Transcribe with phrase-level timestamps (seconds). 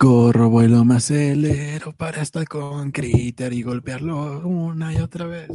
[0.00, 5.50] Corro, vuelo, me acelero para estar con Critter y golpearlo una y otra vez.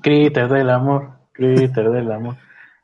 [0.00, 2.36] Critter del amor, Critter del amor.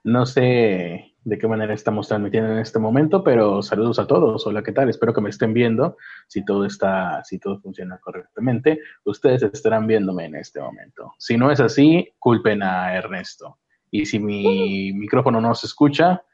[0.03, 4.45] No sé de qué manera estamos transmitiendo en este momento, pero saludos a todos.
[4.49, 4.89] Hola, ¿qué tal?
[4.89, 5.97] Espero que me estén viendo.
[6.27, 11.15] Si todo está, si todo funciona correctamente, ustedes estarán viéndome en este momento.
[11.19, 13.59] Si no es así, culpen a Ernesto.
[13.93, 16.25] Y si mi micrófono no se escucha,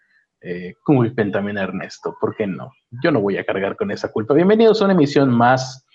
[0.41, 2.73] eh, culpen también a Ernesto, ¿por qué no?
[3.03, 4.35] Yo no voy a cargar con esa culpa.
[4.35, 5.87] Bienvenidos a una emisión más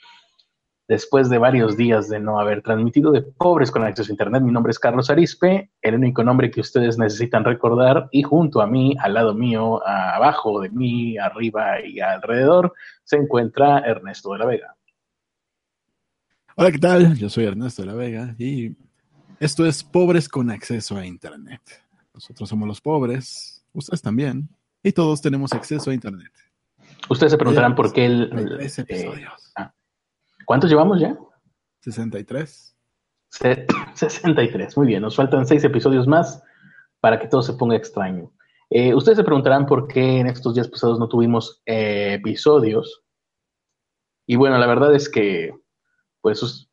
[0.88, 4.44] después de varios días de no haber transmitido de Pobres con Acceso a Internet.
[4.44, 8.68] Mi nombre es Carlos Arispe, el único nombre que ustedes necesitan recordar y junto a
[8.68, 12.74] mí, al lado mío, abajo de mí, arriba y alrededor,
[13.04, 14.76] se encuentra Ernesto de la Vega.
[16.58, 17.16] Hola, ¿qué tal?
[17.16, 18.76] Yo soy Ernesto de la Vega y
[19.40, 21.62] esto es Pobres con Acceso a Internet.
[22.14, 24.50] Nosotros somos los pobres, ustedes también,
[24.84, 26.32] y todos tenemos acceso a Internet.
[27.10, 28.60] Ustedes se preguntarán por qué el...
[28.88, 29.26] Eh,
[29.58, 29.74] ah.
[30.46, 31.18] ¿Cuántos llevamos ya?
[31.82, 32.76] 63.
[33.94, 36.44] 63, muy bien, nos faltan seis episodios más
[37.00, 38.32] para que todo se ponga extraño.
[38.70, 43.04] Eh, ustedes se preguntarán por qué en estos días pasados no tuvimos eh, episodios.
[44.28, 45.54] Y bueno, la verdad es que,
[46.22, 46.70] pues,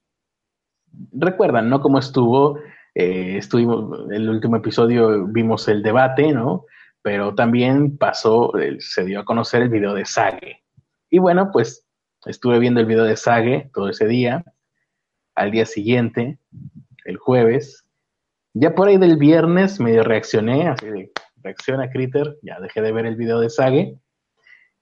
[1.13, 1.81] recuerdan, ¿no?
[1.81, 2.61] Cómo estuvo,
[2.95, 6.67] estuvimos, el último episodio vimos el debate, ¿no?
[7.03, 10.65] Pero también pasó, se dio a conocer el video de Sage.
[11.11, 11.87] Y bueno, pues
[12.27, 14.45] estuve viendo el video de Sage todo ese día.
[15.35, 16.39] Al día siguiente,
[17.05, 17.85] el jueves,
[18.55, 23.07] ya por ahí del viernes medio reaccioné, así de reacciona Critter, ya dejé de ver
[23.07, 23.99] el video de Sage.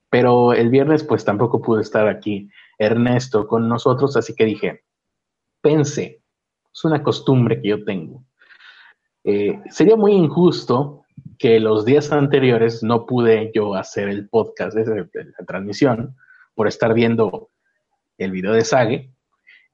[0.08, 4.84] Pero el viernes pues tampoco pudo estar aquí Ernesto con nosotros, así que dije,
[5.60, 6.22] pensé,
[6.72, 8.24] es una costumbre que yo tengo.
[9.24, 11.05] Eh, sería muy injusto
[11.38, 16.16] que los días anteriores no pude yo hacer el podcast, la transmisión,
[16.54, 17.50] por estar viendo
[18.18, 19.10] el video de Sage.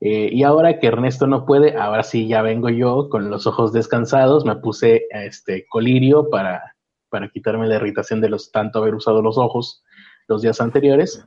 [0.00, 3.72] Eh, y ahora que Ernesto no puede, ahora sí ya vengo yo con los ojos
[3.72, 6.74] descansados, me puse este colirio para,
[7.08, 9.84] para quitarme la irritación de los tanto haber usado los ojos
[10.26, 11.24] los días anteriores.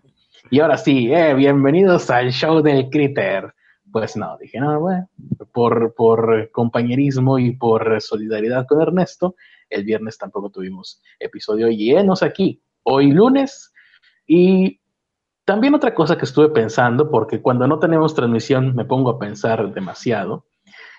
[0.51, 3.53] Y ahora sí, eh, bienvenidos al show del Critter.
[3.91, 5.09] Pues no, dije, no, bueno,
[5.53, 9.35] por, por compañerismo y por solidaridad con Ernesto,
[9.69, 12.61] el viernes tampoco tuvimos episodio llenos aquí.
[12.83, 13.73] Hoy lunes.
[14.27, 14.79] Y
[15.45, 19.73] también otra cosa que estuve pensando, porque cuando no tenemos transmisión me pongo a pensar
[19.73, 20.45] demasiado.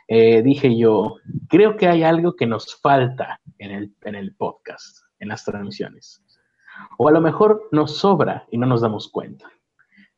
[0.08, 1.16] Eh, dije yo,
[1.48, 6.22] creo que hay algo que nos falta en el, en el podcast, en las transmisiones.
[6.98, 9.50] O a lo mejor nos sobra y no nos damos cuenta.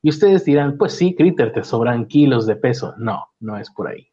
[0.03, 2.95] Y ustedes dirán, pues sí, Critter, te sobran kilos de peso.
[2.99, 4.09] No, no es por ahí.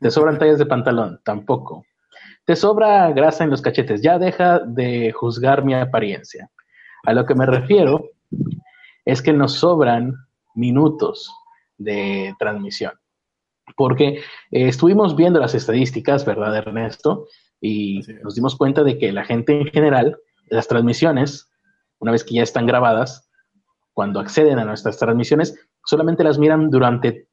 [0.00, 1.20] ¿Te sobran tallas de pantalón?
[1.24, 1.84] Tampoco.
[2.44, 6.50] Te sobra grasa en los cachetes, ya deja de juzgar mi apariencia.
[7.04, 8.10] A lo que me refiero
[9.04, 10.14] es que nos sobran
[10.54, 11.30] minutos
[11.78, 12.92] de transmisión.
[13.76, 14.18] Porque
[14.50, 17.28] eh, estuvimos viendo las estadísticas, ¿verdad, Ernesto?
[17.60, 20.18] Y nos dimos cuenta de que la gente en general,
[20.50, 21.50] las transmisiones,
[21.98, 23.30] una vez que ya están grabadas,
[23.94, 27.28] cuando acceden a nuestras transmisiones, solamente las miran durante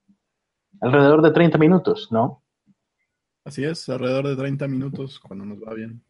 [0.80, 2.41] alrededor de 30 minutos, ¿no?
[3.44, 6.04] Así es, alrededor de 30 minutos cuando nos va bien.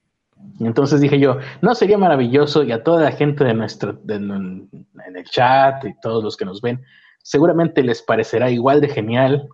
[0.59, 4.69] Entonces dije yo, no sería maravilloso y a toda la gente de nuestro, en
[5.15, 6.83] el chat y todos los que nos ven,
[7.21, 9.47] seguramente les parecerá igual de genial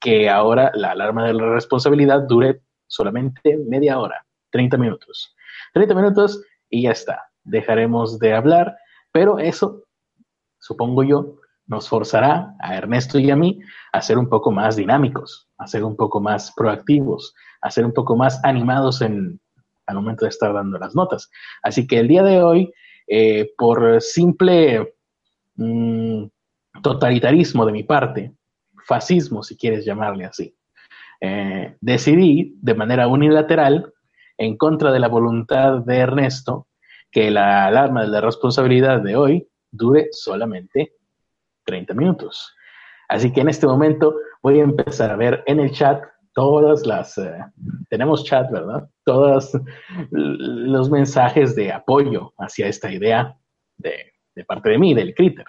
[0.00, 5.34] que ahora la alarma de la responsabilidad dure solamente media hora, 30 minutos.
[5.74, 7.30] 30 minutos y ya está.
[7.44, 8.76] Dejaremos de hablar,
[9.12, 9.84] pero eso,
[10.58, 11.36] supongo yo,
[11.68, 13.60] nos forzará a Ernesto y a mí
[13.92, 17.92] a ser un poco más dinámicos, a ser un poco más proactivos, a ser un
[17.92, 19.38] poco más animados en,
[19.86, 21.30] al momento de estar dando las notas.
[21.62, 22.72] Así que el día de hoy,
[23.06, 24.94] eh, por simple
[25.56, 26.24] mm,
[26.82, 28.32] totalitarismo de mi parte,
[28.86, 30.54] fascismo si quieres llamarle así,
[31.20, 33.92] eh, decidí de manera unilateral,
[34.38, 36.68] en contra de la voluntad de Ernesto,
[37.10, 40.92] que la alarma de la responsabilidad de hoy dure solamente
[41.68, 42.54] 30 minutos.
[43.08, 46.02] Así que en este momento voy a empezar a ver en el chat
[46.34, 47.44] todas las, eh,
[47.90, 48.88] tenemos chat, ¿verdad?
[49.04, 49.52] Todos
[50.10, 53.36] los mensajes de apoyo hacia esta idea
[53.76, 54.12] de,
[54.46, 55.46] parte de mí, del Critter.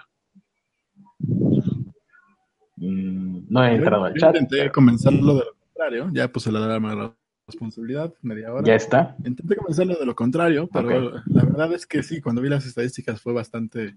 [2.76, 4.36] Mm, no he entrado al chat.
[4.36, 8.64] Intenté comenzarlo de lo contrario, ya puse la alarma de la responsabilidad, media hora.
[8.64, 9.16] Ya está.
[9.24, 13.22] Intenté comenzarlo de lo contrario, pero la verdad es que sí, cuando vi las estadísticas
[13.22, 13.96] fue bastante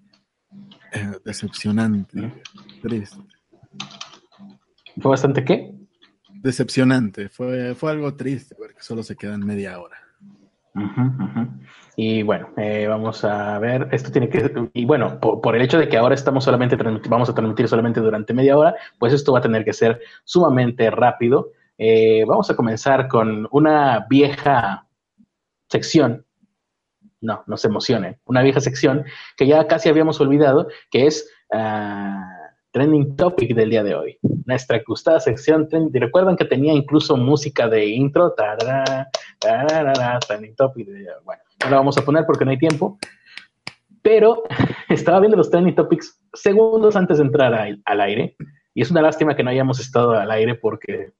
[0.92, 2.34] eh, decepcionante,
[2.82, 3.18] triste.
[5.02, 5.74] ¿Fue bastante qué?
[6.30, 9.98] Decepcionante, fue, fue algo triste porque solo se quedan media hora.
[11.96, 15.88] Y bueno, eh, vamos a ver, esto tiene que, y bueno, por, el hecho de
[15.88, 16.76] que ahora estamos solamente,
[17.08, 20.90] vamos a transmitir solamente durante media hora, pues esto va a tener que ser sumamente
[20.90, 21.52] rápido.
[21.78, 24.88] Eh, vamos a comenzar con una vieja
[25.70, 26.26] sección,
[27.24, 29.06] no, no se emocionen, una vieja sección
[29.38, 31.30] que ya casi habíamos olvidado, que es...
[31.50, 32.44] Uh,
[32.74, 34.18] trending topic del día de hoy.
[34.46, 35.70] Nuestra gustada sección.
[35.94, 38.34] Y recuerdan que tenía incluso música de intro.
[40.28, 40.88] trending topic.
[41.24, 42.98] Bueno, no la vamos a poner porque no hay tiempo.
[44.02, 44.44] Pero
[44.90, 48.36] estaba viendo los trending topics segundos antes de entrar al, aire.
[48.74, 51.14] Y es una lástima que no hayamos estado al aire porque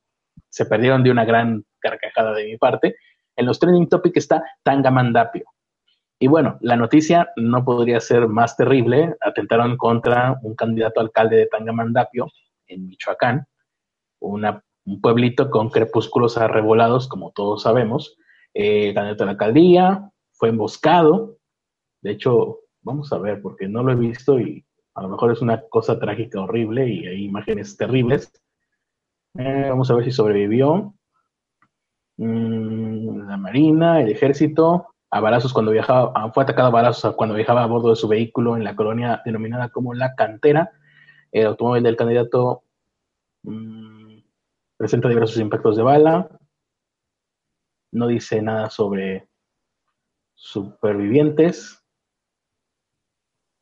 [0.50, 2.96] se perdieron de una gran carcajada de mi parte.
[3.36, 5.46] En los trending topics está Tangamandapio.
[6.24, 9.14] Y bueno, la noticia no podría ser más terrible.
[9.20, 12.32] Atentaron contra un candidato alcalde de Tangamandapio,
[12.66, 13.46] en Michoacán,
[14.22, 18.16] un pueblito con crepúsculos arrebolados, como todos sabemos.
[18.54, 21.40] El candidato a la alcaldía fue emboscado.
[22.02, 24.66] De hecho, vamos a ver, porque no lo he visto y
[24.96, 28.32] a lo mejor es una cosa trágica, horrible y hay imágenes terribles.
[29.38, 30.94] Eh, vamos a ver si sobrevivió.
[32.16, 37.62] Mm, la Marina, el ejército, a balazos cuando viajaba, fue atacado a balazos cuando viajaba
[37.62, 40.72] a bordo de su vehículo en la colonia denominada como La Cantera.
[41.32, 42.64] El automóvil del candidato
[43.44, 44.18] mm,
[44.76, 46.28] presenta diversos impactos de bala.
[47.92, 49.30] No dice nada sobre
[50.34, 51.86] supervivientes.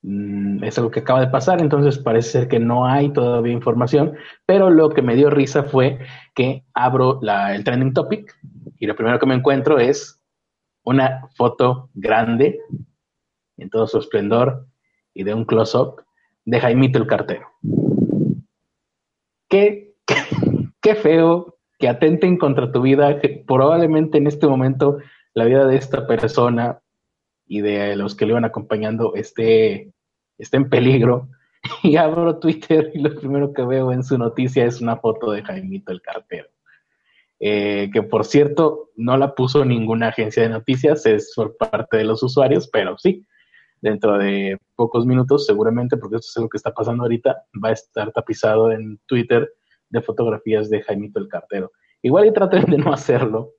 [0.04, 4.16] Mm, es algo que acaba de pasar, entonces parece ser que no hay todavía información,
[4.46, 6.00] pero lo que me dio risa fue
[6.34, 8.40] que abro el trending topic
[8.80, 10.21] y lo primero que me encuentro es
[10.84, 12.60] una foto grande
[13.58, 14.68] en todo su esplendor
[15.14, 16.04] y de un close-up
[16.46, 17.48] de Jaimito el cartero.
[19.50, 19.94] Qué,
[20.82, 25.00] qué, feo que atenten contra tu vida, que probablemente en este momento
[25.34, 26.82] la vida de esta persona
[27.46, 29.94] y de los que le iban acompañando esté,
[30.38, 31.30] esté en peligro.
[31.84, 35.44] Y abro Twitter y lo primero que veo en su noticia es una foto de
[35.44, 36.50] Jaimito el cartero.
[37.44, 42.04] Eh, que por cierto no la puso ninguna agencia de noticias, es por parte de
[42.04, 43.26] los usuarios, pero sí,
[43.82, 47.74] dentro de pocos minutos seguramente, porque esto es lo que está pasando ahorita, va a
[47.74, 49.52] estar tapizado en Twitter
[49.90, 51.72] de fotografías de Jaimito el Cartero.
[52.04, 53.54] Igual y traten de no hacerlo.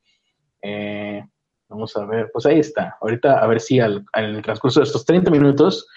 [0.62, 1.24] Eh,
[1.68, 2.96] vamos a ver, pues ahí está.
[3.00, 5.88] Ahorita a ver si al, en el transcurso de estos 30 minutos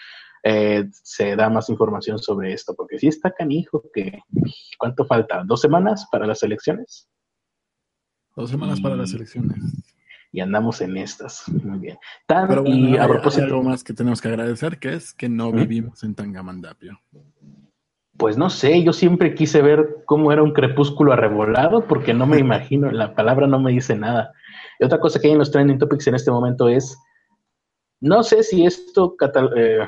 [0.42, 4.24] eh, se da más información sobre esto, porque si está canijo que...
[4.80, 5.44] ¿Cuánto falta?
[5.46, 7.08] ¿Dos semanas para las elecciones?
[8.36, 9.58] Dos semanas para las elecciones.
[10.32, 11.48] Y andamos en estas.
[11.48, 11.98] Muy bien.
[12.66, 13.46] y a propósito.
[13.46, 17.00] algo más que tenemos que agradecer, que es que no vivimos en Tangamandapio.
[18.18, 22.38] Pues no sé, yo siempre quise ver cómo era un crepúsculo arrebolado, porque no me
[22.38, 24.34] imagino, la palabra no me dice nada.
[24.80, 26.98] Y otra cosa que hay en los trending topics en este momento es,
[28.02, 29.16] no sé si esto
[29.56, 29.88] eh,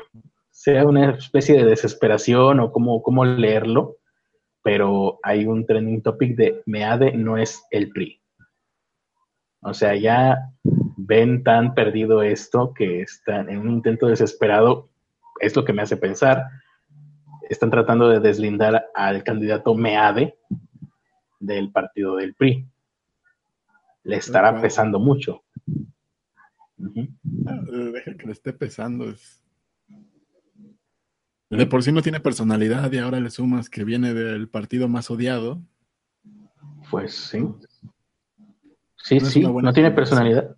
[0.52, 3.98] sea una especie de desesperación o cómo, cómo leerlo,
[4.64, 8.22] pero hay un trending topic de MEADE no es el PRI.
[9.62, 14.90] O sea, ya ven tan perdido esto que están en un intento desesperado,
[15.40, 16.46] es lo que me hace pensar.
[17.50, 20.38] Están tratando de deslindar al candidato Meade
[21.40, 22.68] del partido del PRI.
[24.04, 25.44] Le estará pesando mucho.
[27.46, 27.62] Ah,
[27.94, 29.14] deja que le esté pesando.
[31.50, 35.10] De por sí no tiene personalidad y ahora le sumas que viene del partido más
[35.10, 35.62] odiado.
[36.90, 37.46] Pues sí.
[39.08, 40.58] Sí, sí, no tiene personalidad.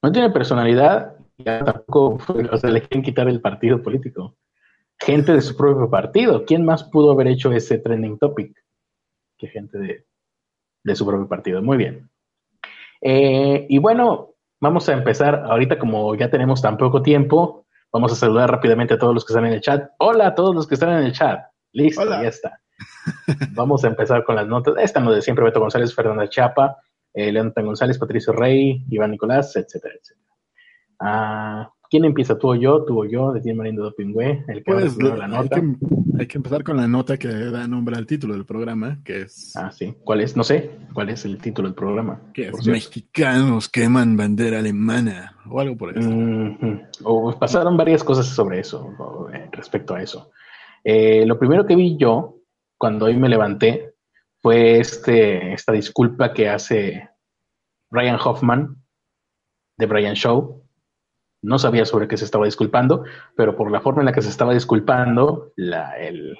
[0.00, 2.20] No tiene personalidad y tampoco,
[2.52, 4.36] o sea, le quieren quitar el partido político.
[5.00, 6.44] Gente de su propio partido.
[6.44, 8.56] ¿Quién más pudo haber hecho ese trending topic
[9.36, 10.06] que gente
[10.84, 11.60] de, su propio partido?
[11.62, 12.08] Muy bien.
[13.00, 17.66] Eh, y bueno, vamos a empezar ahorita como ya tenemos tan poco tiempo.
[17.92, 19.90] Vamos a saludar rápidamente a todos los que están en el chat.
[19.98, 21.44] Hola a todos los que están en el chat.
[21.72, 22.60] Listo, ya está.
[23.50, 24.74] Vamos a empezar con las notas.
[24.78, 26.78] Esta no de siempre, Beto González, Fernanda Chapa,
[27.14, 30.26] eh, Leonardo González, Patricio Rey, Iván Nicolás, etcétera, etcétera.
[31.00, 32.36] Ah, ¿Quién empieza?
[32.36, 32.84] ¿Tú o yo?
[32.84, 33.32] ¿Tú o yo?
[33.32, 35.62] De Tim Marindo Dopingüe, el que pues, la nota.
[36.18, 39.54] Hay que, empezar con la nota que da nombre al título del programa, que es...
[39.56, 39.94] Ah, sí.
[40.02, 40.36] ¿Cuál es?
[40.36, 40.70] No sé.
[40.92, 42.20] ¿Cuál es el título del programa?
[42.32, 46.10] Que es Mexicanos queman bandera alemana o algo por eso.
[47.04, 48.90] O pasaron varias cosas sobre eso,
[49.32, 50.30] eh, respecto a eso.
[50.82, 52.38] Eh, lo primero que vi yo,
[52.76, 53.93] cuando hoy me levanté,
[54.44, 57.08] fue este, esta disculpa que hace
[57.90, 58.76] Ryan Hoffman
[59.78, 60.62] de Brian Show.
[61.40, 63.04] No sabía sobre qué se estaba disculpando,
[63.38, 66.36] pero por la forma en la que se estaba disculpando, el,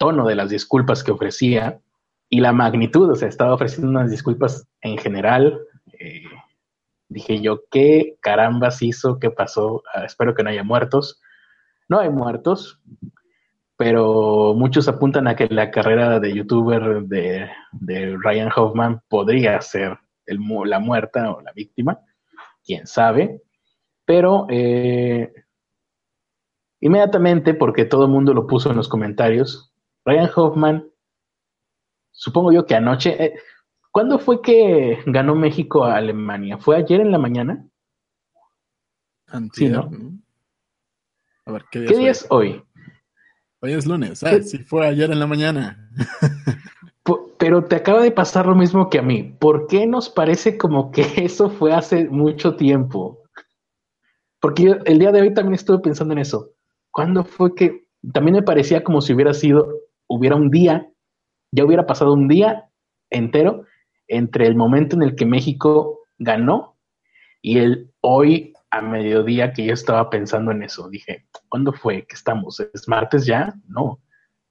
[0.00, 1.80] tono de las disculpas que ofrecía
[2.28, 5.60] y la magnitud, o sea, estaba ofreciendo unas disculpas en general,
[6.00, 6.24] eh,
[7.08, 9.20] Dije yo, ¿qué carambas hizo?
[9.20, 9.84] ¿Qué pasó?
[9.94, 11.20] Ah, espero que no haya muertos.
[11.88, 12.80] No hay muertos,
[13.76, 17.48] pero muchos apuntan a que la carrera de youtuber de,
[18.22, 22.00] Ryan Hoffman podría ser el, la muerta o la víctima,
[22.64, 23.42] quién sabe.
[24.06, 25.32] Pero eh,
[26.80, 29.72] inmediatamente, porque todo el mundo lo puso en los comentarios,
[30.04, 30.90] Ryan Hoffman,
[32.12, 33.34] supongo yo que anoche, eh,
[33.90, 36.56] ¿cuándo fue que ganó México a Alemania?
[36.56, 37.66] ¿Fue ayer en la mañana?
[39.52, 39.90] sí, ¿no?
[41.44, 42.62] A ver, ¿qué día, es hoy?
[43.60, 44.22] Hoy es lunes.
[44.22, 45.90] Ah, sí, fue ayer en la mañana.
[47.38, 49.34] Pero te acaba de pasar lo mismo que a mí.
[49.38, 53.22] ¿Por qué nos parece como que eso fue hace mucho tiempo?
[54.40, 56.50] Porque el día de hoy también estuve pensando en eso.
[56.90, 59.68] ¿Cuándo fue que también me parecía como si hubiera sido,
[60.06, 60.90] hubiera un día,
[61.50, 62.68] ya hubiera pasado un día
[63.10, 63.64] entero
[64.08, 66.76] entre el momento en el que México ganó
[67.42, 70.88] y el hoy a mediodía que yo estaba pensando en eso.
[70.88, 72.60] Dije, ¿cuándo fue que estamos?
[72.60, 73.54] ¿Es martes ya?
[73.68, 74.00] No,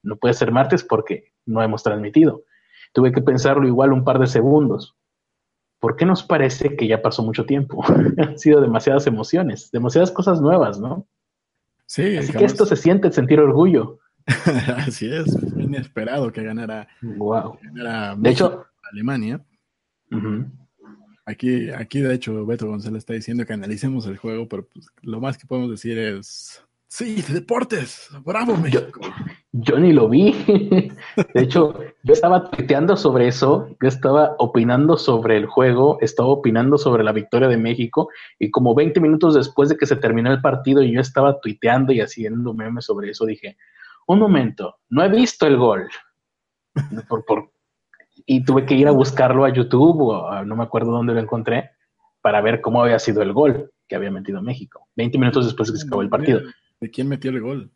[0.04, 2.44] no puede ser martes porque no hemos transmitido.
[2.94, 4.96] Tuve que pensarlo igual un par de segundos.
[5.80, 7.84] ¿Por qué nos parece que ya pasó mucho tiempo?
[8.18, 11.08] Han sido demasiadas emociones, demasiadas cosas nuevas, ¿no?
[11.86, 12.18] Sí.
[12.18, 14.00] Así que esto se siente sentir orgullo.
[14.78, 17.60] Así es, inesperado que ganara, wow.
[18.18, 19.40] de hecho, Alemania.
[21.26, 25.20] Aquí, aquí, de hecho, Beto González está diciendo que analicemos el juego, pero pues, lo
[25.20, 29.02] más que podemos decir es, sí, deportes, bravo México.
[29.52, 30.34] Yo, ni lo vi.
[31.34, 36.78] De hecho, yo estaba tuiteando sobre eso, yo estaba opinando sobre el juego, estaba opinando
[36.78, 40.42] sobre la victoria de México, y como 20 minutos después de que se terminó el
[40.42, 43.58] partido y yo estaba tuiteando y haciendo memes sobre eso, dije,
[44.06, 45.90] un momento, no he visto el gol.
[47.10, 47.55] Por, por,
[48.26, 51.72] y tuve que ir a buscarlo a YouTube o no me acuerdo dónde lo encontré
[52.22, 54.88] para ver cómo había sido el gol que había metido México.
[54.96, 56.42] 20 minutos después de que se acabó el partido.
[56.80, 57.72] ¿De quién metió el gol?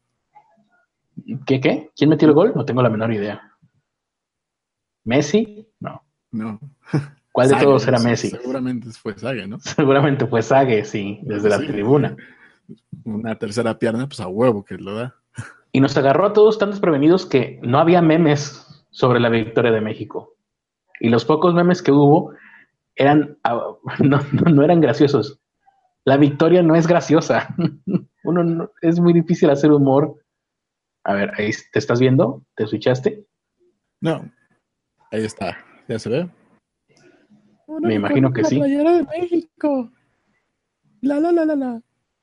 [1.45, 1.91] ¿Qué, qué?
[1.95, 2.53] ¿Quién metió el gol?
[2.55, 3.55] No tengo la menor idea.
[5.03, 5.67] ¿Messi?
[5.79, 6.03] No.
[6.31, 6.59] No.
[7.31, 8.29] ¿Cuál de todos era Messi?
[8.29, 9.59] Seguramente fue Sague, ¿no?
[9.59, 12.15] Seguramente fue Sague, sí, desde la tribuna.
[13.03, 15.15] Una tercera pierna, pues a huevo que lo da.
[15.71, 19.81] Y nos agarró a todos tan desprevenidos que no había memes sobre la victoria de
[19.81, 20.35] México.
[20.99, 22.33] Y los pocos memes que hubo
[22.95, 25.39] eran, ah, no, eran graciosos.
[26.05, 27.55] La victoria no es graciosa.
[28.23, 30.21] Uno es muy difícil hacer humor.
[31.03, 33.25] A ver, ahí te estás viendo, te switchaste.
[34.01, 34.29] No,
[35.11, 35.57] ahí está.
[35.87, 36.29] ¿Ya se ve?
[37.81, 38.59] Me imagino que sí.
[38.59, 39.91] de México.
[41.01, 41.81] La la la la la.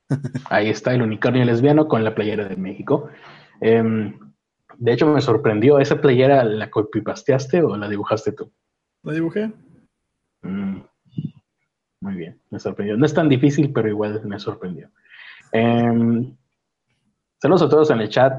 [0.51, 3.09] Ahí está el unicornio lesbiano con la playera de México.
[3.61, 4.19] Em,
[4.77, 5.79] de hecho, me sorprendió.
[5.79, 8.53] ¿Esa playera la copipasteaste o la dibujaste tú?
[9.07, 9.53] La dibujé.
[10.43, 10.81] Mm,
[12.01, 12.97] muy bien, me sorprendió.
[12.97, 14.91] No es tan difícil, pero igual me sorprendió.
[15.53, 16.37] Em,
[17.41, 18.35] saludos a todos en el chat.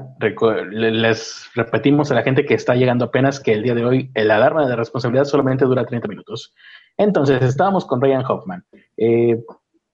[0.70, 4.30] les repetimos a la gente que está llegando apenas que el día de hoy el
[4.30, 6.54] alarma de responsabilidad solamente dura 30 minutos.
[6.98, 8.62] Entonces, estábamos con Ryan Hoffman.
[8.98, 9.42] Eh,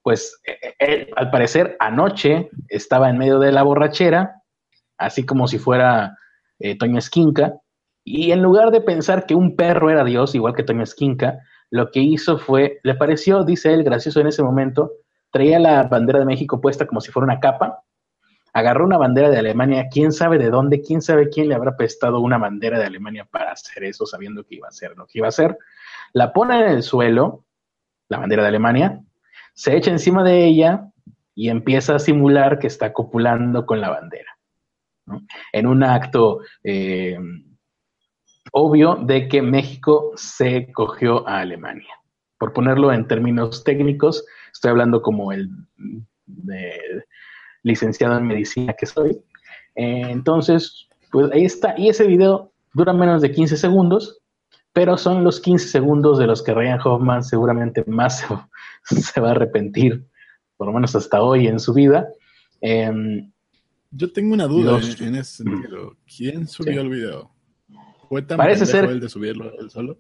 [0.03, 0.41] pues
[0.81, 4.43] él, al parecer, anoche estaba en medio de la borrachera,
[4.99, 6.19] así como si fuera
[6.59, 7.61] eh, Toño Esquinca,
[8.05, 11.91] y en lugar de pensar que un perro era Dios, igual que Toño Esquinca, lo
[11.91, 14.93] que hizo fue, le pareció, dice él, gracioso en ese momento,
[15.31, 17.83] traía la bandera de México puesta como si fuera una capa,
[18.53, 22.21] agarró una bandera de Alemania, quién sabe de dónde, quién sabe quién le habrá prestado
[22.21, 25.27] una bandera de Alemania para hacer eso, sabiendo que iba a ser lo que iba
[25.27, 25.59] a hacer,
[26.13, 27.45] la pone en el suelo,
[28.09, 29.01] la bandera de Alemania,
[29.55, 30.91] se echa encima de ella
[31.35, 34.31] y empieza a simular que está copulando con la bandera.
[35.53, 37.19] En un acto eh,
[38.57, 41.93] obvio de que México se cogió a Alemania.
[42.39, 45.51] Por ponerlo en términos técnicos, estoy hablando como el
[47.65, 49.11] licenciado en medicina que soy.
[49.75, 51.75] Eh, entonces, pues ahí está.
[51.77, 54.21] Y ese video dura menos de 15 segundos,
[54.73, 58.25] pero son los 15 segundos de los que Ryan Hoffman seguramente más
[58.85, 60.07] se, va a arrepentir,
[60.57, 62.07] por lo menos hasta hoy en su vida.
[62.61, 63.33] Em,
[63.91, 65.97] Yo tengo una duda en, ese sentido.
[66.07, 67.34] ¿Quién subió el video?
[68.37, 69.99] Parece ser el de subirlo solo?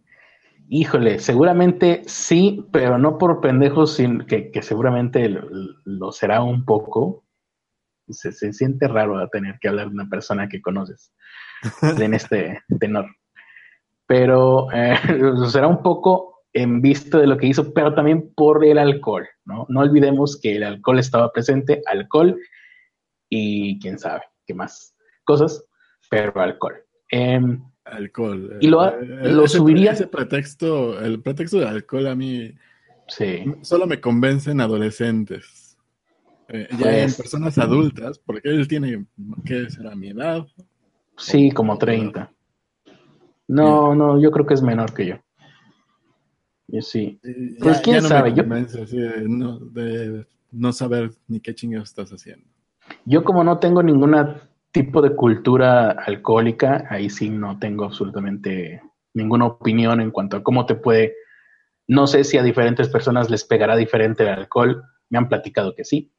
[0.68, 7.24] Híjole, seguramente sí, pero no por pendejos, sino que, seguramente lo, será un poco.
[8.08, 11.12] Se, siente raro tener que hablar de una persona que conoces
[11.98, 13.06] en este tenor.
[14.06, 14.96] Pero eh,
[15.50, 19.66] será un poco en vista de lo que hizo, pero también por el alcohol, ¿no?
[19.68, 22.38] No olvidemos que el alcohol estaba presente, alcohol
[23.28, 25.64] y quién sabe qué más cosas,
[26.10, 26.74] pero alcohol.
[27.10, 28.56] Em, Alcohol.
[28.60, 29.92] Y lo, eh, lo subiría.
[29.92, 32.52] Ese pretexto, el pretexto de alcohol a mí
[33.06, 33.44] Sí.
[33.60, 35.76] Solo me convencen adolescentes.
[36.48, 39.04] Eh, ya en Pues- personas adultas, porque él tiene,
[39.44, 40.46] ¿qué será mi edad?
[41.18, 42.32] Sí, como 30.
[43.46, 45.16] No, no, yo creo que es menor que yo.
[46.66, 47.20] Yo sí.
[47.22, 51.90] Y Pues, quién no sabe, Me yo- de, no, de no saber ni qué chingados
[51.90, 52.46] estás haciendo.
[53.04, 54.14] Yo como no tengo ningún
[54.74, 58.82] tipo de cultura alcohólica, ahí sí no tengo absolutamente
[59.14, 61.14] ninguna opinión en cuanto a cómo te puede,
[61.86, 65.84] no sé si a diferentes personas les pegará diferente el alcohol, me han platicado que
[65.84, 66.12] sí.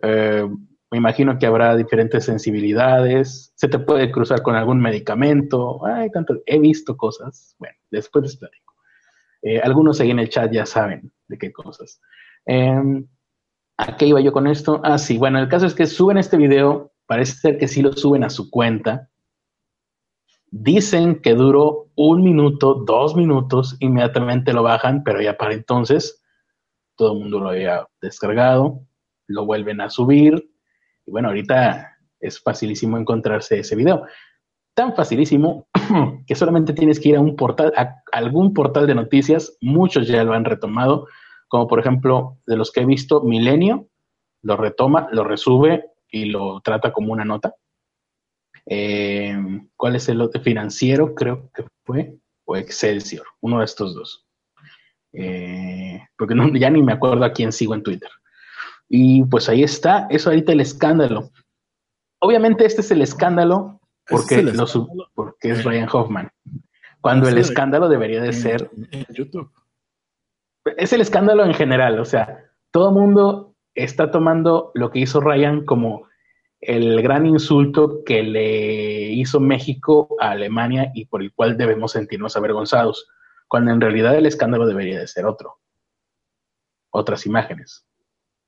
[0.00, 0.48] Eh,
[0.90, 6.40] me imagino que habrá diferentes sensibilidades, se te puede cruzar con algún medicamento, ay, tanto,
[6.46, 8.74] he visto cosas, bueno, después les platico.
[9.42, 12.00] Eh, algunos ahí en el chat ya saben de qué cosas.
[12.46, 13.06] Em,
[13.76, 14.80] ¿A qué iba yo con esto?
[14.84, 17.92] Ah, sí, bueno, el caso es que suben este video, parece ser que sí lo
[17.92, 19.10] suben a su cuenta.
[20.50, 26.22] Dicen que duró un minuto, dos minutos, inmediatamente lo bajan, pero ya para entonces
[26.96, 28.80] todo el mundo lo había descargado,
[29.26, 30.50] lo vuelven a subir.
[31.06, 34.06] Y bueno, ahorita es facilísimo encontrarse ese video.
[34.74, 35.68] Tan facilísimo
[36.26, 40.22] que solamente tienes que ir a un portal, a algún portal de noticias, muchos ya
[40.24, 41.06] lo han retomado,
[41.48, 43.88] como por ejemplo de los que he visto, Milenio
[44.42, 47.54] lo retoma, lo resube y lo trata como una nota.
[48.66, 49.36] Eh,
[49.76, 50.40] ¿Cuál es el otro?
[50.40, 52.16] Financiero, creo que fue,
[52.46, 54.26] o Excelsior, uno de estos dos.
[55.12, 58.10] Eh, porque no, ya ni me acuerdo a quién sigo en Twitter.
[58.88, 61.30] Y pues ahí está, eso ahorita el escándalo.
[62.20, 65.10] Obviamente este es el escándalo porque, Ese es el lo sub- escándalo.
[65.14, 65.62] porque es Eh.
[65.62, 66.30] Ryan Hoffman.
[67.00, 69.50] Cuando Ah, el escándalo debería de ser en YouTube.
[70.78, 75.64] es el escándalo en general, o sea, todo mundo está tomando lo que hizo Ryan
[75.64, 76.08] como
[76.60, 82.36] el gran insulto que le hizo México a Alemania y por el cual debemos sentirnos
[82.36, 83.08] avergonzados,
[83.48, 85.58] cuando en realidad el escándalo debería de ser otro.
[86.90, 87.86] Otras imágenes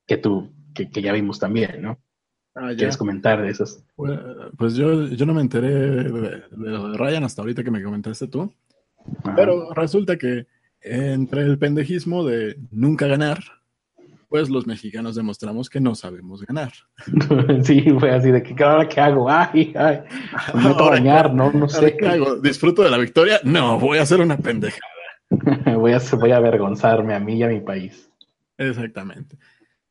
[0.06, 1.98] que tú, que, que ya vimos también, ¿no?
[2.54, 2.72] Ah.
[2.74, 3.84] ¿Quieres comentar de esas?
[3.96, 4.18] Pues,
[4.56, 8.28] pues yo, yo no me enteré de, de de Ryan hasta ahorita que me comentaste
[8.28, 8.50] tú.
[9.24, 9.34] Ajá.
[9.36, 10.46] Pero resulta que
[10.80, 13.40] entre el pendejismo de nunca ganar,
[14.28, 16.72] pues los mexicanos demostramos que no sabemos ganar.
[17.62, 20.00] sí, fue así de que ahora qué hago, ay, ay,
[20.54, 22.36] me meto a bañar, no, no ¿ahora sé, ¿Qué hago?
[22.36, 23.40] ¿Disfruto de la victoria?
[23.44, 24.80] No, voy a hacer una pendeja.
[25.76, 28.10] voy a, voy a avergonzarme a mí y a mi país.
[28.58, 29.38] Exactamente.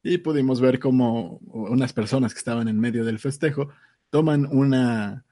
[0.03, 3.69] Y pudimos ver cómo unas personas que estaban en medio del festejo
[4.09, 5.25] toman una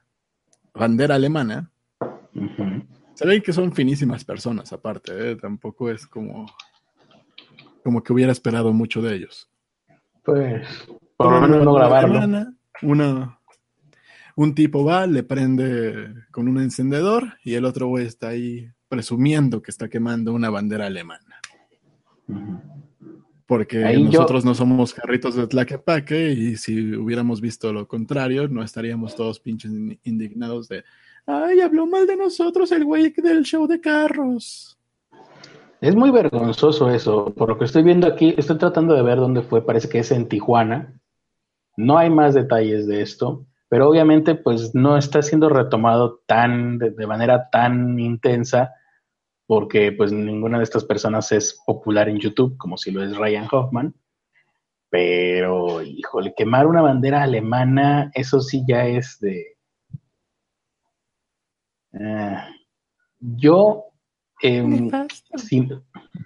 [0.74, 1.72] bandera alemana.
[2.34, 2.84] Ujú.
[3.14, 5.36] Se ven que son finísimas personas, aparte, ¿eh?
[5.36, 6.48] tampoco es como,
[7.84, 9.50] como que hubiera esperado mucho de ellos.
[10.24, 10.68] Pues,
[11.18, 12.18] por lo menos no grabarlo.
[12.18, 13.40] alemana, una,
[14.36, 19.62] un tipo va, le prende con un encendedor y el otro güey está ahí presumiendo
[19.62, 21.40] que está quemando una bandera alemana.
[23.46, 28.48] Porque Ahí yo- nosotros no somos carritos de Tlaquepaque y si hubiéramos visto lo contrario,
[28.48, 30.84] no estaríamos todos pinches in- indignados de,
[31.26, 34.78] ay, habló mal de nosotros el güey del show de carros.
[35.84, 37.34] Es muy vergonzoso eso.
[37.36, 39.66] Por lo que estoy viendo aquí, estoy tratando de ver dónde fue.
[39.66, 40.98] Parece que es en Tijuana.
[41.76, 47.06] No hay más detalles de esto, pero obviamente, pues no está siendo retomado tan de,
[47.06, 48.74] manera tan intensa,
[49.46, 53.50] porque pues ninguna de estas personas es popular en YouTube, como si lo es Ryan
[53.52, 53.94] Hoffman.
[54.90, 59.58] Pero, híjole, quemar una bandera alemana, eso sí ya es de.
[61.94, 62.48] Ah,
[63.20, 63.93] yo.
[64.44, 64.90] Em,
[65.38, 65.70] sin,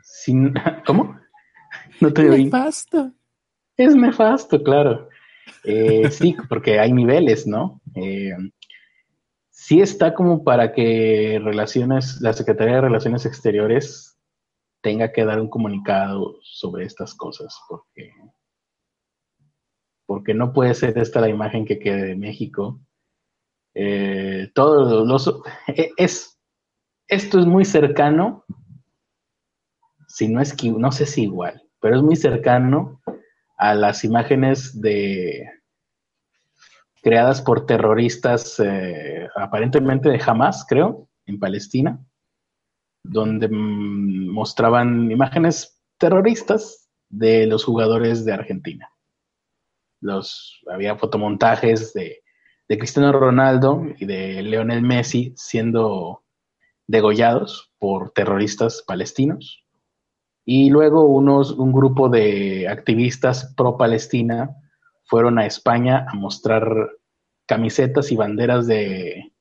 [0.03, 0.53] sin-
[0.85, 1.17] ¿Cómo?
[2.01, 2.45] No te oí.
[2.45, 3.11] Nefasto.
[3.77, 5.07] Es nefasto, claro.
[5.63, 7.81] Eh, sí, porque hay niveles, ¿no?
[7.95, 8.33] Eh,
[9.49, 14.19] sí está como para que relaciones, la Secretaría de Relaciones Exteriores
[14.81, 18.11] tenga que dar un comunicado sobre estas cosas, porque,
[20.05, 22.79] porque no puede ser esta la imagen que quede de México.
[23.73, 26.36] Eh, todos los, eh, es,
[27.07, 28.45] esto es muy cercano,
[30.07, 33.01] si no es que, no sé si igual, pero es muy cercano
[33.57, 35.49] a las imágenes de
[37.01, 41.99] creadas por terroristas eh, aparentemente de Hamas, creo, en Palestina,
[43.03, 48.89] donde mm, mostraban imágenes terroristas de los jugadores de Argentina.
[50.71, 52.21] Había fotomontajes de,
[52.67, 56.23] de Cristiano Ronaldo y de Lionel Messi siendo
[56.87, 59.63] degollados por terroristas palestinos.
[60.45, 64.55] Y luego unos, un grupo de activistas pro-Palestina
[65.03, 66.65] fueron a España a mostrar
[67.45, 69.33] camisetas y banderas de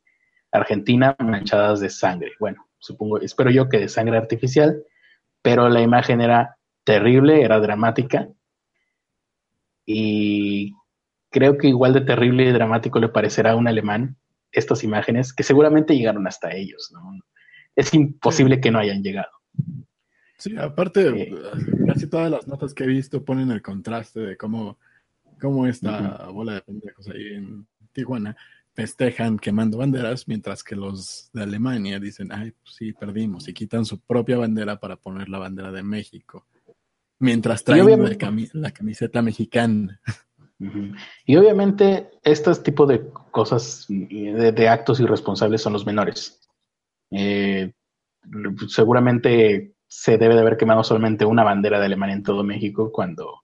[0.52, 2.32] Argentina manchadas de sangre.
[2.40, 4.82] Bueno, supongo, espero yo que de sangre artificial,
[5.42, 8.28] pero la imagen era terrible, era dramática.
[9.84, 10.72] Y
[11.30, 14.16] creo que igual de terrible y dramático le parecerá a un alemán
[14.52, 16.92] estas imágenes que seguramente llegaron hasta ellos.
[17.76, 19.30] Es imposible que no hayan llegado.
[20.38, 21.32] Sí, aparte,
[21.86, 24.78] casi todas las notas que he visto ponen el contraste de cómo,
[25.40, 28.36] cómo esta bola de pendejos ahí en Tijuana
[28.76, 33.86] festejan quemando banderas, mientras que los de Alemania dicen, ay, pues sí, perdimos, y quitan
[33.86, 36.46] su propia bandera para poner la bandera de México,
[37.18, 37.86] mientras traen
[38.52, 39.98] la, camiseta mexicana.
[41.24, 46.45] Y obviamente, estos tipos de cosas, de, actos irresponsables son los menores.
[47.10, 47.72] Eh,
[48.68, 53.42] seguramente se debe de haber quemado solamente una bandera de Alemania en todo México cuando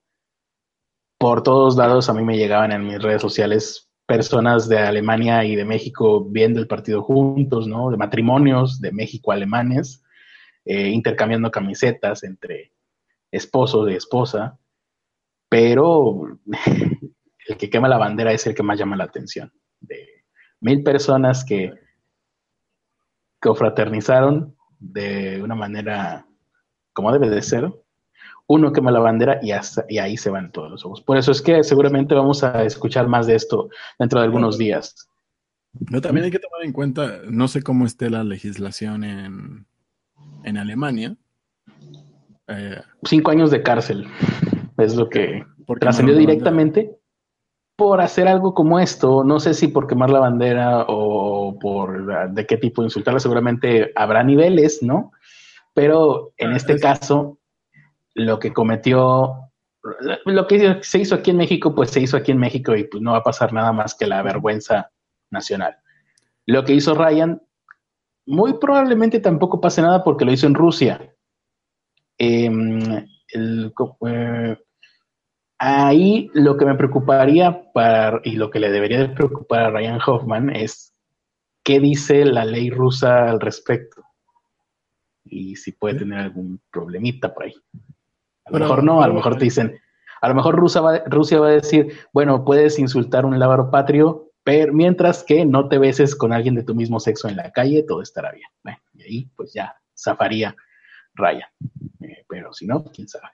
[1.17, 5.55] por todos lados a mí me llegaban en mis redes sociales personas de Alemania y
[5.55, 7.89] de México viendo el partido juntos, ¿no?
[7.89, 10.03] De matrimonios de México alemanes,
[10.65, 12.73] eh, intercambiando camisetas entre
[13.31, 14.59] esposo y esposa,
[15.49, 16.39] pero
[17.47, 19.51] el que quema la bandera es el que más llama la atención.
[19.79, 20.25] De
[20.59, 21.73] mil personas que,
[23.43, 26.25] que fraternizaron de una manera
[26.93, 27.71] como debe de ser,
[28.47, 29.51] uno quema la bandera y,
[29.89, 31.01] y ahí se van todos los ojos.
[31.01, 35.09] Por eso es que seguramente vamos a escuchar más de esto dentro de algunos días.
[35.89, 39.65] No, también hay que tomar en cuenta, no sé cómo esté la legislación en,
[40.43, 41.15] en Alemania.
[42.47, 44.07] Eh, Cinco años de cárcel
[44.77, 45.45] es lo que
[45.79, 46.95] trascendió directamente
[47.75, 49.23] por hacer algo como esto.
[49.23, 51.22] No sé si por quemar la bandera o
[51.59, 53.19] por de qué tipo de insultarla.
[53.19, 55.11] Seguramente habrá niveles, ¿no?
[55.73, 57.39] Pero en ah, este caso,
[58.13, 59.49] lo que cometió,
[60.25, 63.01] lo que se hizo aquí en México, pues se hizo aquí en México y pues
[63.01, 64.91] no va a pasar nada más que la vergüenza
[65.31, 65.77] nacional.
[66.45, 67.41] Lo que hizo Ryan,
[68.25, 71.13] muy probablemente tampoco pase nada porque lo hizo en Rusia.
[72.17, 74.57] Em, eh,
[75.57, 79.99] ahí lo que me preocuparía para, y lo que le debería de preocupar a Ryan
[80.05, 80.92] Hoffman es
[81.63, 84.03] qué dice la ley rusa al respecto
[85.25, 87.55] y si puede tener algún problemita por ahí.
[88.45, 89.79] A lo mejor no, a lo mejor te dicen,
[90.21, 94.31] a lo mejor Rusia va, Rusia va a decir, bueno, puedes insultar un lábaro patrio,
[94.43, 97.83] pero mientras que no te beses con alguien de tu mismo sexo en la calle,
[97.83, 98.77] todo estará bien.
[98.93, 100.55] y ahí pues ya zafaría
[101.15, 101.51] Raya.
[102.01, 103.27] Eh, pero si no, quién sabe.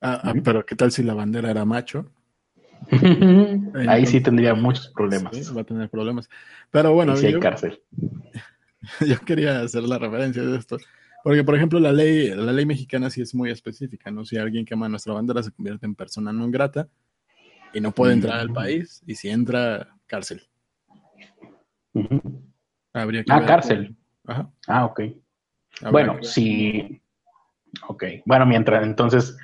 [0.00, 2.10] Ah, ah, pero ¿qué tal si la bandera era macho?
[3.88, 5.36] ahí sí tendría muchos problemas.
[5.36, 6.28] Sí, va a tener problemas.
[6.70, 7.80] Pero bueno, hay cárcel.
[9.06, 10.78] yo quería hacer la referencia de esto.
[11.22, 14.24] Porque, por ejemplo, la ley, la ley mexicana sí es muy específica, ¿no?
[14.24, 16.88] Si alguien quema nuestra bandera se convierte en persona no grata
[17.72, 20.42] y no puede entrar al país, y si entra, cárcel.
[22.92, 23.96] Habría que ah, cárcel.
[24.66, 25.00] Ah, ok.
[25.90, 27.00] bueno, sí.
[27.88, 28.04] Ok.
[28.26, 29.36] Bueno, mientras entonces,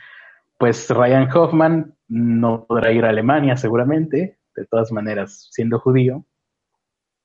[0.58, 6.24] pues Ryan Hoffman no podrá ir a Alemania seguramente, de todas maneras, siendo judío,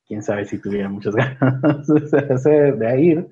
[0.06, 1.86] quién sabe si tuviera muchas ganas
[2.44, 3.28] de ir.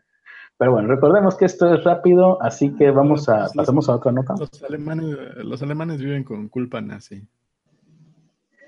[0.59, 4.35] Pero bueno, recordemos que esto es rápido, así que vamos a, pasamos a otra nota.
[4.38, 7.27] Los alemanes, los alemanes viven con culpa nazi.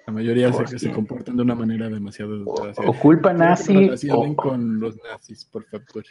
[0.06, 3.90] La mayoría se, se comportan de una manera demasiado O, culpa nazi.
[4.10, 6.04] O, con los nazis, por favor.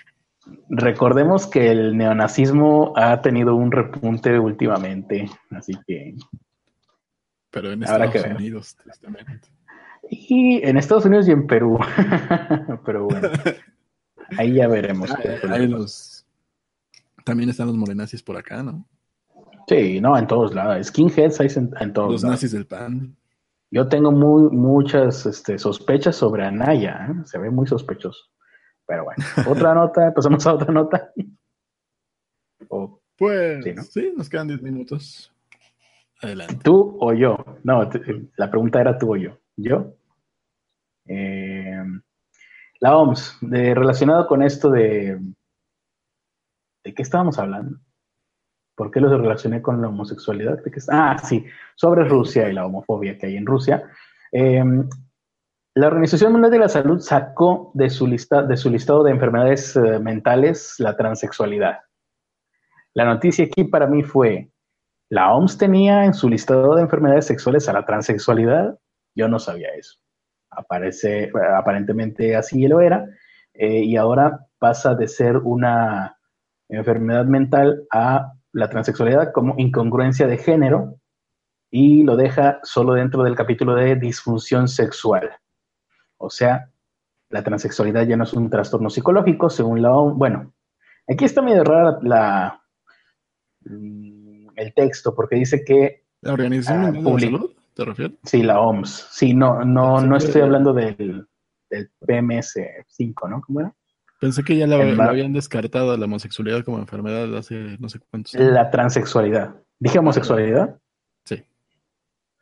[0.70, 6.16] Recordemos que el neonazismo ha tenido un repunte últimamente, así que.
[7.50, 9.48] Pero en Estados Unidos, tristemente.
[10.10, 11.80] Y en Estados Unidos y en Perú.
[12.86, 13.30] Pero bueno,
[14.38, 15.10] ahí ya veremos.
[15.44, 16.26] los...
[17.24, 18.86] También están los morenazis por acá, ¿no?
[19.68, 20.88] Sí, no, en todos lados.
[20.88, 21.48] Skinheads hay
[21.80, 23.16] en, todos los nazis del pan.
[23.72, 27.08] Yo tengo muy, muchas este, sospechas sobre Anaya.
[27.10, 27.14] ¿eh?
[27.26, 28.26] Se ve muy sospechoso.
[28.86, 31.12] Pero bueno, otra nota, pasamos a otra nota.
[33.18, 35.34] pues ¿sí, nos quedan 10 minutos.
[36.22, 36.56] Adelante.
[36.64, 37.38] ¿Tú o yo?
[37.64, 37.90] No,
[38.38, 39.38] la pregunta era tú o yo.
[39.56, 39.94] ¿Yo?
[41.06, 41.84] Eh,
[42.80, 45.20] la OMS, de, relacionado con esto de...
[46.84, 47.80] ¿De qué estábamos hablando?
[48.76, 50.60] ¿Por qué lo relacioné con la homosexualidad?
[50.90, 53.90] ah, sí, sobre Rusia y la homofobia que hay en Rusia.
[54.32, 54.90] Em,
[55.76, 59.76] la Organización Mundial de la Salud sacó de su, lista, de su listado de enfermedades
[59.76, 61.80] eh, mentales la transexualidad.
[62.94, 64.52] La noticia aquí para mí fue,
[65.10, 68.78] la OMS tenía en su listado de enfermedades sexuales a la transexualidad
[69.16, 70.00] yo no sabía eso.
[70.50, 73.06] Aparece, aparentemente así lo era,
[73.54, 76.18] eh, y ahora pasa de ser una
[76.70, 80.96] enfermedad mental a la transexualidad como incongruencia de género
[81.72, 85.32] y lo deja solo dentro del capítulo de disfunción sexual.
[86.26, 86.70] O sea,
[87.30, 90.18] la transexualidad ya no es un trastorno psicológico, según la OMS.
[90.18, 90.54] Bueno,
[91.08, 92.62] aquí está medio rara la,
[93.66, 96.06] mm, el texto, porque dice que...
[96.22, 97.52] ¿La Organización Ah, Mundial de public- Salud?
[97.76, 98.18] ¿Te refieres?
[98.24, 99.08] Sí, la OMS.
[99.12, 101.28] Sí, no, no, no estoy que- hablando del,
[101.70, 103.42] del PMS5, ¿no?
[103.42, 103.74] ¿Cómo era?
[104.22, 108.34] Pensé que ya la, la habían descartado la homosexualidad como enfermedad hace no sé cuántos
[108.36, 108.52] años.
[108.54, 109.56] La transexualidad.
[109.80, 110.80] ¿Dije homosexualidad?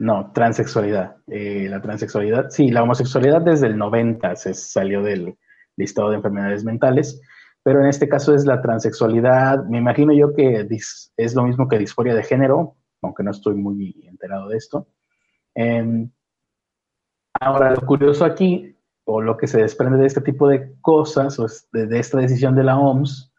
[0.01, 1.17] No, transexualidad.
[1.27, 5.37] Eh, la transexualidad, sí, la homosexualidad desde el 90 se salió del
[5.77, 7.21] listado de enfermedades mentales,
[7.61, 9.63] pero en este caso es la transexualidad.
[9.65, 10.67] Me imagino yo que
[11.17, 14.87] es lo mismo que disforia de género, aunque no estoy muy enterado de esto.
[15.53, 16.09] Em,
[17.39, 21.45] ahora, lo curioso aquí, o lo que se desprende de este tipo de cosas, o
[21.73, 23.31] de esta decisión de la OMS,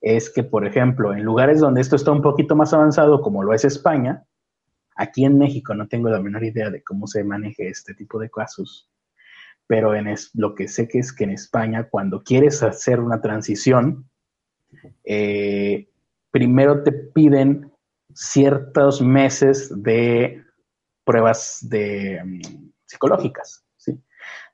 [0.00, 3.54] es que, por ejemplo, en lugares donde esto está un poquito más avanzado, como lo
[3.54, 4.26] es España,
[5.00, 8.30] aquí en México no tengo la menor idea de cómo se maneje este tipo de
[8.30, 8.90] casos,
[9.66, 13.20] pero en es- lo que sé que es que en España, cuando quieres hacer una
[13.20, 14.08] transición,
[15.04, 15.88] eh,
[16.30, 17.72] primero te piden
[18.14, 20.44] ciertos meses de
[21.04, 23.64] pruebas de, mm, psicológicas.
[23.76, 23.98] ¿sí?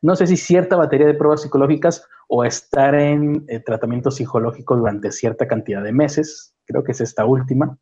[0.00, 5.11] No sé si cierta batería de pruebas psicológicas o estar en eh, tratamiento psicológico durante
[5.11, 7.78] cierta cantidad de meses, creo que es esta última,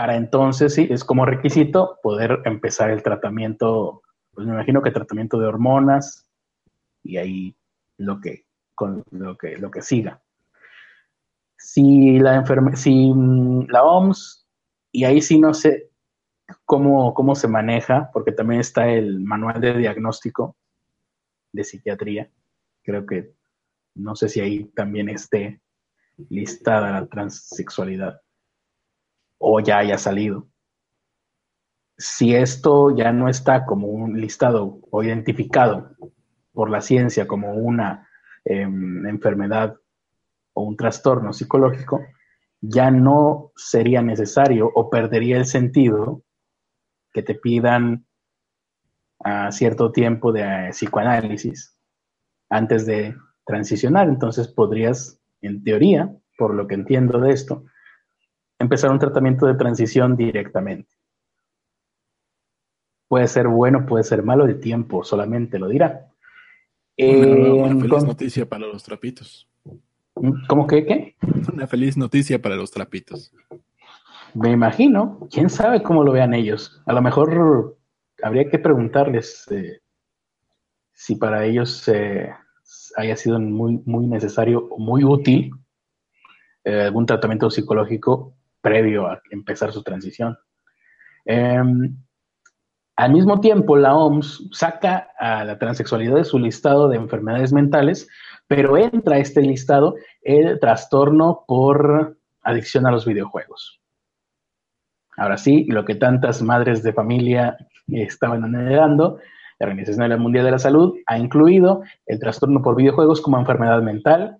[0.00, 4.00] para entonces, sí, es como requisito poder empezar el tratamiento,
[4.32, 6.26] pues me imagino que tratamiento de hormonas
[7.02, 7.54] y ahí
[7.98, 10.22] lo que, con, lo que, lo que siga.
[11.58, 14.48] Si la, enferme- si mm, la OMS,
[14.90, 15.90] y ahí sí no sé
[16.64, 20.56] cómo, cómo se maneja, porque también está el manual de diagnóstico
[21.52, 22.30] de psiquiatría,
[22.82, 23.34] creo que
[23.96, 25.60] no sé si ahí también esté
[26.30, 28.22] listada la transexualidad
[29.40, 30.46] o ya haya salido.
[31.96, 35.96] Si esto ya no está como un listado o identificado
[36.52, 38.08] por la ciencia como una
[38.44, 39.76] em, enfermedad
[40.52, 42.00] o un trastorno psicológico,
[42.60, 46.22] ya no sería necesario o perdería el sentido
[47.12, 48.06] que te pidan
[49.20, 51.76] a cierto tiempo de eh, psicoanálisis
[52.50, 54.08] antes de transicionar.
[54.08, 57.64] Entonces podrías, en teoría, por lo que entiendo de esto,
[58.60, 60.94] empezar un tratamiento de transición directamente.
[63.08, 66.06] Puede ser bueno, puede ser malo, el tiempo solamente lo dirá.
[66.96, 69.48] Una, Eh, una feliz con- noticia para los trapitos.
[70.48, 71.16] ¿Cómo que qué?
[71.52, 73.32] Una feliz noticia para los trapitos.
[74.34, 76.80] Me imagino, quién sabe cómo lo vean ellos.
[76.86, 77.76] A lo mejor
[78.22, 79.80] habría que preguntarles eh,
[80.92, 82.30] si para ellos eh,
[82.96, 85.50] haya sido muy, muy necesario o muy útil
[86.64, 90.36] eh, algún tratamiento psicológico previo a empezar su transición.
[91.24, 91.96] Em,
[92.96, 98.08] al mismo tiempo, la OMS saca a la transexualidad de su listado de enfermedades mentales,
[98.46, 103.80] pero entra a este listado el trastorno por adicción a los videojuegos.
[105.16, 107.56] Ahora sí, lo que tantas madres de familia
[107.88, 109.18] estaban anhelando,
[109.58, 114.38] la Organización Mundial de la Salud ha incluido el trastorno por videojuegos como enfermedad mental.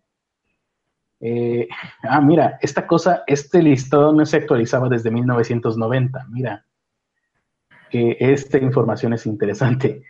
[1.20, 1.68] Eh,
[2.02, 6.26] ah, mira, esta cosa, este listado no se actualizaba desde 1990.
[6.30, 6.64] Mira,
[7.90, 10.02] que esta información es interesante.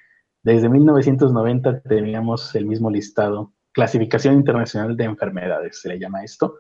[0.42, 6.59] Desde 1990 teníamos el mismo listado, clasificación internacional de enfermedades, se le llama esto.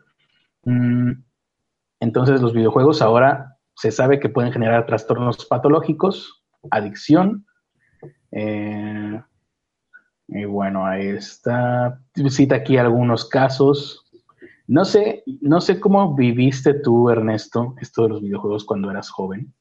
[0.64, 1.12] Mm,
[2.00, 7.46] Entonces los videojuegos ahora se sabe que pueden generar trastornos patológicos, adicción.
[8.32, 9.22] eh,
[10.32, 12.00] y bueno, ahí está.
[12.28, 14.09] Cita aquí algunos casos.
[14.70, 19.52] No sé, no sé cómo viviste tú, Ernesto, esto de los videojuegos cuando eras joven.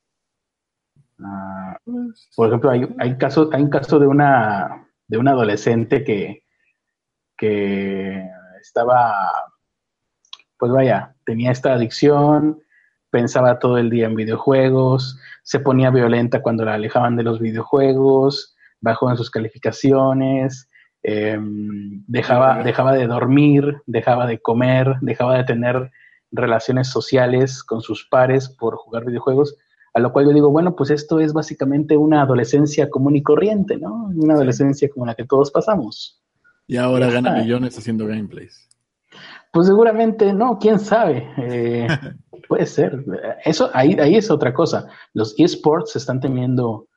[1.19, 6.04] Ah, Pues, por ejemplo, hay, hay, caso, hay un caso de una, de una adolescente
[6.04, 6.43] que,
[7.36, 8.24] que
[8.62, 9.32] estaba,
[10.60, 12.62] pues vaya, tenía esta adicción,
[13.10, 18.56] pensaba todo el día en videojuegos, se ponía violenta cuando la alejaban de los videojuegos,
[18.80, 20.68] bajó en sus calificaciones,
[21.03, 21.38] eh,
[22.07, 25.91] dejaba, dejaba de dormir, dejaba de comer, dejaba de tener
[26.31, 29.55] relaciones sociales con sus pares por jugar videojuegos.
[29.93, 33.77] A lo cual yo digo, bueno, pues esto es básicamente una adolescencia común y corriente,
[33.77, 34.09] ¿no?
[34.15, 36.21] Una adolescencia como la que todos pasamos.
[36.67, 38.69] y ahora gana millones haciendo gameplays.
[39.51, 41.27] Pues seguramente no, quién sabe.
[41.38, 41.88] Eh,
[42.47, 43.03] puede ser.
[43.45, 44.88] Eso ahí, ahí es otra cosa.
[45.13, 46.88] Los esports están teniendo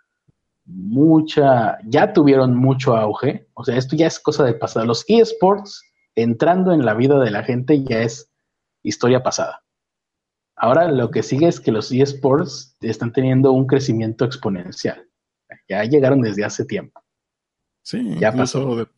[0.75, 3.49] mucha, ya tuvieron mucho auge.
[3.55, 4.87] O sea, esto ya es cosa del pasado.
[4.87, 5.83] Los esports
[6.15, 8.31] entrando en la vida de la gente ya es
[8.83, 9.63] historia pasada.
[10.57, 15.09] Ahora lo que sigue es que los esports están teniendo un crecimiento exponencial.
[15.69, 17.01] Ya llegaron desde hace tiempo.
[17.85, 18.89] Sí, Ya incluso de-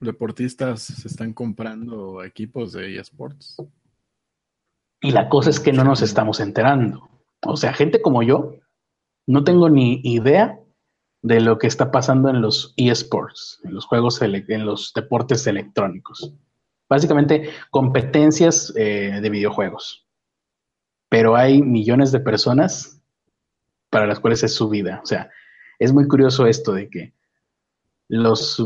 [0.00, 3.56] deportistas se están comprando equipos de eSports.
[5.00, 7.08] Y la cosa es que no nos estamos enterando.
[7.44, 8.54] O sea, gente como yo,
[9.26, 10.58] no tengo ni idea
[11.26, 16.32] de lo que está pasando en los eSports, en los juegos, en los deportes electrónicos.
[16.88, 20.06] Básicamente, competencias eh, de videojuegos.
[21.08, 23.02] Pero hay millones de personas
[23.90, 25.00] para las cuales es su vida.
[25.02, 25.28] O sea,
[25.80, 27.12] es muy curioso esto de que
[28.06, 28.62] los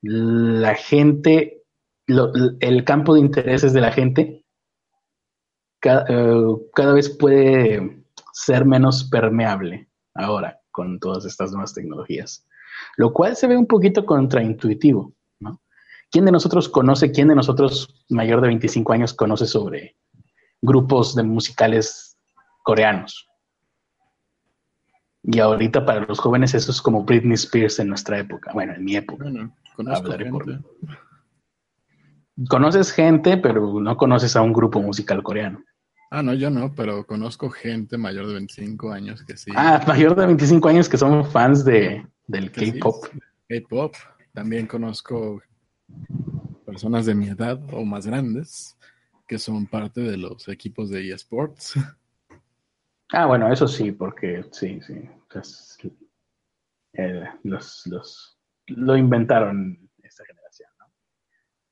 [0.00, 1.62] la gente,
[2.08, 4.44] el campo de intereses de la gente
[5.84, 12.46] eh, cada, vez puede ser menos permeable ahora con todas estas nuevas tecnologías,
[12.96, 15.12] lo cual se ve un poquito contraintuitivo.
[15.38, 15.60] ¿no?
[16.10, 19.96] ¿Quién de nosotros conoce, quién de nosotros mayor de 25 años conoce sobre
[20.60, 22.18] grupos de musicales
[22.64, 23.28] coreanos?
[25.22, 28.84] Y ahorita para los jóvenes eso es como Britney Spears en nuestra época, bueno, en
[28.84, 29.24] mi época.
[32.48, 35.62] Conoces gente, pero no conoces a un grupo musical coreano.
[36.14, 39.50] Ah, no, yo no, pero conozco gente mayor de 25 años que sí.
[39.56, 43.06] Ah, mayor de 25 años que son fans de, del K-pop.
[43.48, 43.94] K-pop.
[44.34, 45.40] También conozco
[46.66, 48.76] personas de mi edad o más grandes
[49.26, 51.74] que son parte de los equipos de eSports.
[53.14, 55.90] Ah, bueno, eso sí, porque sí, sí.
[56.94, 59.90] Eh, los, los, lo inventaron.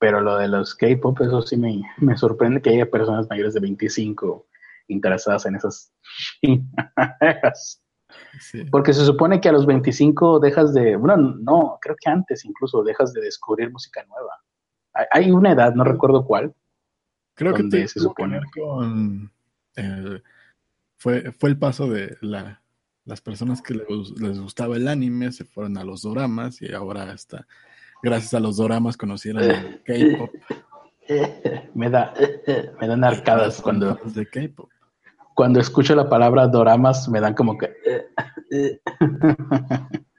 [0.00, 3.60] Pero lo de los K-pop, eso sí me, me, sorprende que haya personas mayores de
[3.60, 4.46] 25
[4.88, 5.92] interesadas en esas.
[8.40, 8.64] sí.
[8.64, 12.82] Porque se supone que a los 25 dejas de, bueno, no, creo que antes incluso
[12.82, 14.32] dejas de descubrir música nueva.
[15.12, 16.52] Hay, una edad, no recuerdo cuál.
[17.34, 18.40] Creo que se supone.
[18.52, 19.30] Con,
[19.76, 20.20] eh,
[20.96, 22.60] fue, fue el paso de la,
[23.04, 27.46] las personas que les, gustaba el anime se fueron a los doramas y ahora hasta
[28.02, 30.30] gracias a los doramas conocieron el K-pop.
[31.74, 32.14] Me da
[32.80, 34.68] me dan arcadas cuando de K-pop.
[35.34, 37.70] Cuando escucho la palabra doramas me dan como que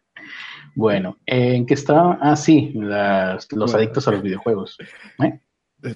[0.76, 2.18] Bueno, ¿en qué estaba?
[2.22, 4.78] Ah, sí, los adictos a los videojuegos.
[5.24, 5.40] ¿eh?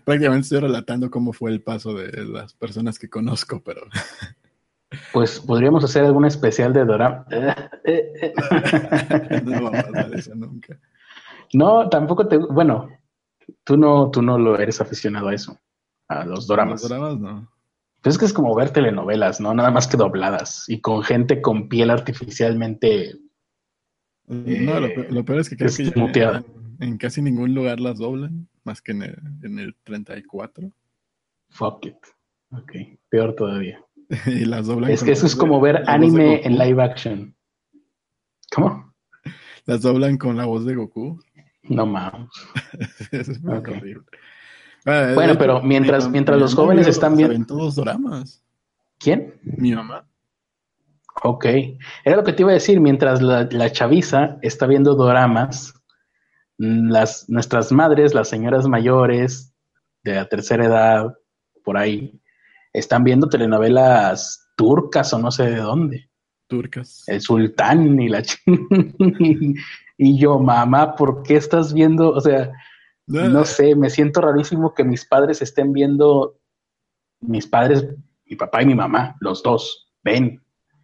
[0.03, 3.81] Prácticamente estoy relatando cómo fue el paso de las personas que conozco, pero
[5.13, 7.25] pues podríamos hacer algún especial de Dorama.
[9.43, 10.77] no vamos a hacer eso nunca.
[11.55, 12.37] No, tampoco te.
[12.37, 12.89] Bueno,
[13.63, 15.59] tú no, tú no lo eres aficionado a eso,
[16.07, 16.81] a los doramas.
[16.81, 17.51] Los doramas no.
[18.01, 19.53] Pues es que es como ver telenovelas, ¿no?
[19.53, 23.15] Nada más que dobladas y con gente con piel artificialmente.
[24.27, 26.45] No, lo, peor es que creo que en,
[26.79, 30.71] en, casi ningún lugar las doblan, más que en el, en el 34.
[31.49, 31.97] Fuck it.
[32.51, 32.73] Ok,
[33.09, 33.83] peor todavía.
[34.27, 34.91] y las doblan.
[34.91, 37.35] Es que eso es como ver anime en live action.
[38.53, 38.93] ¿Cómo?
[39.65, 41.19] Las doblan con la voz de Goku.
[41.69, 42.29] No mames.
[43.11, 44.05] es muy horrible.
[44.85, 47.45] Ah, bueno, pero mientras, mientras los jóvenes están viendo.
[47.45, 48.43] todos dramas.
[48.99, 49.33] ¿Quién?
[49.41, 50.07] Mi mamá.
[51.23, 51.45] Ok.
[52.03, 52.79] Era lo que te iba a decir.
[52.79, 55.73] Mientras la, la chaviza está viendo doramas,
[56.57, 59.53] las, nuestras madres, las señoras mayores
[60.03, 61.15] de la tercera edad,
[61.63, 62.21] por ahí,
[62.73, 66.09] están viendo telenovelas turcas o no sé de dónde.
[66.47, 67.03] Turcas.
[67.07, 68.23] El sultán y la
[69.97, 72.11] y yo, mamá, ¿por qué estás viendo?
[72.11, 72.51] O sea,
[73.07, 76.39] no sé, me siento rarísimo que mis padres estén viendo,
[77.21, 77.87] mis padres,
[78.25, 80.41] mi papá y mi mamá, los dos, ven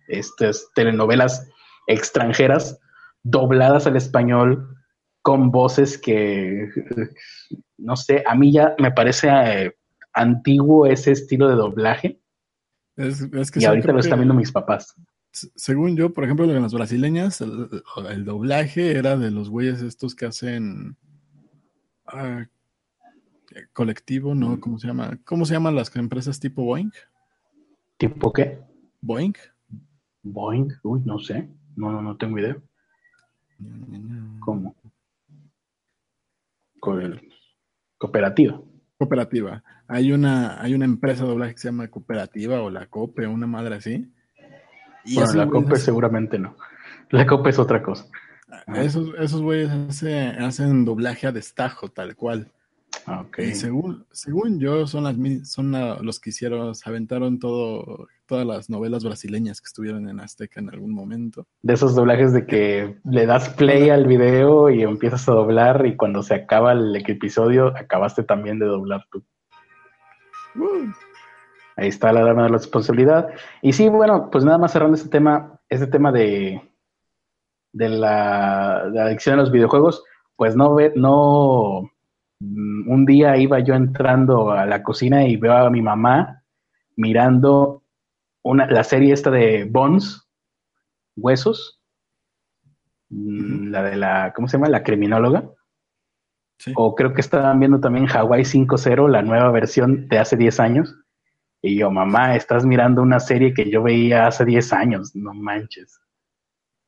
[0.08, 1.48] estas telenovelas
[1.88, 2.80] extranjeras
[3.24, 4.78] dobladas al español
[5.22, 6.70] con voces que,
[7.78, 9.76] no sé, a mí ya me parece eh,
[10.14, 12.22] antiguo ese estilo de doblaje.
[13.56, 14.96] y ahorita lo están viendo mis papás.
[15.32, 20.26] Según yo, por ejemplo, en las brasileñas, el, doblaje era de los güeyes estos que
[20.26, 20.98] hacen
[22.06, 22.46] ah,
[23.74, 24.60] colectivo, ¿no?
[24.60, 25.20] ¿Cómo se llama?
[25.24, 26.92] ¿Cómo se llaman las empresas tipo Boeing?
[27.98, 28.60] ¿Tipo qué?
[29.00, 29.34] Boeing.
[30.24, 31.50] Boeing, uy, no sé.
[31.76, 32.58] No, no, no tengo idea.
[34.40, 34.76] ¿Cómo?
[36.80, 38.62] Cooperativa.
[38.98, 39.64] Cooperativa.
[39.88, 43.48] Hay una, hay una empresa de doblaje que se llama Cooperativa o la COPE, una
[43.48, 44.12] madre así.
[45.04, 46.56] Y bueno, la COPE seguramente no.
[47.10, 48.06] La COPE es otra cosa.
[48.76, 49.72] Esos, esos güeyes
[50.40, 52.52] hacen doblaje a destajo, tal cual.
[53.06, 53.40] Ah, ok.
[53.54, 55.72] según, según yo, son las son
[56.06, 60.94] los que hicieron, aventaron todo, todas las novelas brasileñas que estuvieron en Azteca en algún
[60.94, 61.48] momento.
[61.62, 65.96] De esos doblajes de que le das play al video y empiezas a doblar y
[65.96, 69.24] cuando se acaba el episodio, acabaste también de doblar tú.
[70.56, 70.92] Uh.
[71.76, 73.30] Ahí está la dama de la responsabilidad.
[73.62, 76.62] Y sí, bueno, pues nada más cerrando este tema, este tema de,
[77.74, 80.04] de la, de la adicción a los videojuegos,
[80.36, 81.92] pues no ve, no
[82.42, 86.44] Mm, un día iba yo entrando a la cocina y veo a mi mamá
[86.96, 87.84] mirando
[88.42, 90.28] una, la serie esta de Bones,
[91.16, 91.80] Huesos,
[93.10, 94.70] la de la, ¿cómo se llama?
[94.70, 95.44] La criminóloga.
[96.76, 100.96] O creo que estaban viendo también Hawaii 5.0, la nueva versión de hace 10 años.
[101.62, 106.02] Y yo, mamá, estás mirando una serie que yo veía hace 10 años, no manches.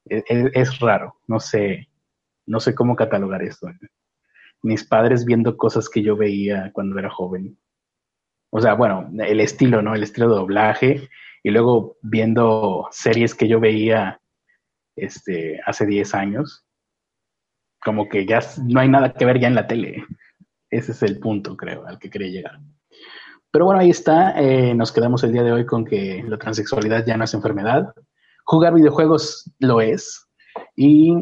[0.06, 1.90] Es, e, es, raro, no sé,
[2.46, 3.68] no sé cómo catalogar esto.
[4.62, 7.58] Mis padres viendo cosas que yo veía cuando era joven.
[8.50, 9.96] O sea, bueno, el estilo, ¿no?
[9.96, 11.10] El estilo de doblaje.
[11.44, 14.22] Y luego viendo series que yo veía
[14.96, 16.66] este, hace 10 años
[17.84, 20.06] como que ya no hay nada que ver ya en la tele.
[20.70, 22.60] Ese es el punto, creo, al que quería llegar.
[23.54, 24.34] Pero bueno, ahí está.
[24.41, 27.93] Eh, nos quedamos el día de hoy con que la transexualidad ya no es enfermedad.
[28.45, 30.28] Jugar videojuegos lo es.
[30.76, 31.14] Y,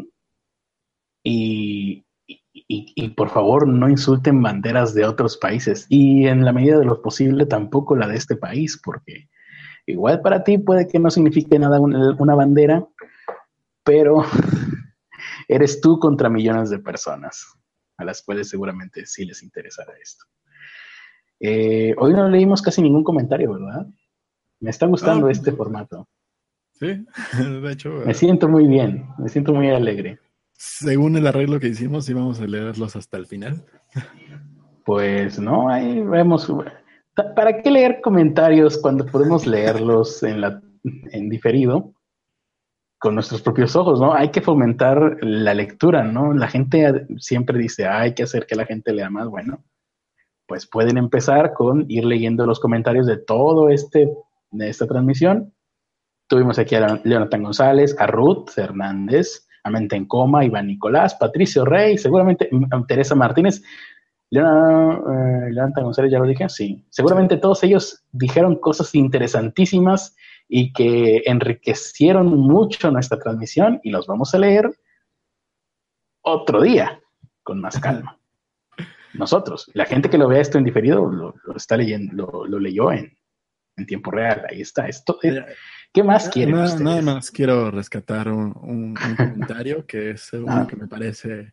[1.22, 2.02] y,
[2.54, 5.84] y, por favor, no insulten banderas de otros países.
[5.90, 9.28] Y en la medida de lo posible, tampoco la de este país, porque
[9.84, 12.88] igual para ti puede que no signifique nada una bandera,
[13.84, 14.24] pero
[15.48, 17.46] eres tú contra millones de personas,
[17.98, 20.24] a las cuales seguramente sí les interesará esto.
[21.44, 23.84] Eh, hoy no leímos casi ningún comentario, ¿verdad?
[24.60, 26.08] Me está gustando ah, este formato.
[26.74, 27.04] Sí,
[27.62, 27.90] de hecho.
[28.06, 30.20] Me siento muy bien, me siento muy alegre.
[30.52, 33.64] Según el arreglo que hicimos, íbamos a leerlos hasta el final.
[34.84, 36.50] Pues no, ahí vemos.
[37.34, 41.92] ¿Para qué leer comentarios cuando podemos leerlos en, la, en diferido?
[43.02, 44.14] con nuestros propios ojos, ¿no?
[44.14, 46.32] Hay que fomentar la lectura, ¿no?
[46.34, 49.26] La gente siempre dice, hay que hacer que la gente lea más.
[49.26, 49.64] Bueno,
[50.46, 54.10] pues pueden empezar con ir leyendo los comentarios de todo este,
[54.50, 55.52] de esta transmisión.
[56.28, 61.64] Tuvimos aquí a Leonatan González, a Ruth Hernández, a Mente en Coma, Iván Nicolás, Patricio
[61.64, 62.50] Rey, seguramente
[62.88, 63.62] Teresa Martínez.
[64.30, 66.84] Leonatan González, ya lo dije, sí.
[66.88, 70.16] Seguramente todos ellos dijeron cosas interesantísimas
[70.48, 74.70] y que enriquecieron mucho nuestra transmisión y los vamos a leer
[76.22, 77.00] otro día
[77.42, 78.18] con más calma.
[79.14, 83.16] Nosotros, la gente que lo vea esto en diferido, lo, está leyendo, lo, leyó en,
[83.86, 84.44] tiempo real.
[84.48, 84.86] Ahí está.
[84.86, 85.18] Esto,
[85.92, 90.66] ¿Qué más quieren nada, Nada más quiero rescatar un, comentario que es uno ah.
[90.68, 91.52] que me parece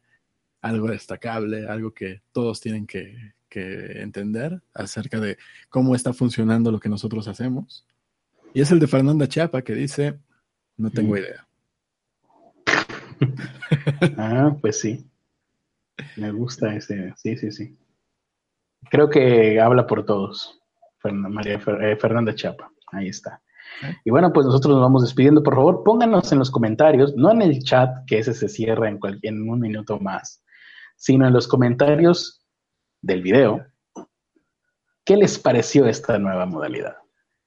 [0.62, 5.38] algo destacable, algo que todos tienen que, que entender acerca de
[5.70, 7.86] cómo está funcionando lo que nosotros hacemos.
[8.54, 10.20] Y es el de Fernanda Chapa que dice,
[10.78, 11.18] no tengo mm.
[11.18, 11.48] idea.
[14.18, 15.09] ah, pues sí.
[16.16, 17.78] Me gusta ese, sí, sí, sí.
[18.90, 20.62] Creo que habla por todos.
[21.04, 23.42] María eh, Fernanda Chapa, ahí está.
[24.04, 25.44] Y bueno, pues nosotros nos vamos despidiendo.
[25.44, 28.98] Por favor, pónganos en los comentarios, no en el chat, que ese se cierra en,
[28.98, 30.44] cualquier, en un minuto más,
[30.98, 32.46] sino en los comentarios
[33.02, 33.66] del video.
[35.06, 36.98] ¿Qué les pareció esta nueva modalidad?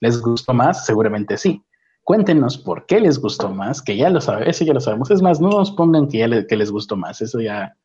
[0.00, 0.86] ¿Les gustó más?
[0.86, 1.62] Seguramente sí.
[2.02, 5.10] Cuéntenos por qué les gustó más, que ya lo sabemos, eso ya lo sabemos.
[5.10, 7.76] Es más, no nos pongan que, ya les gustó más, eso ya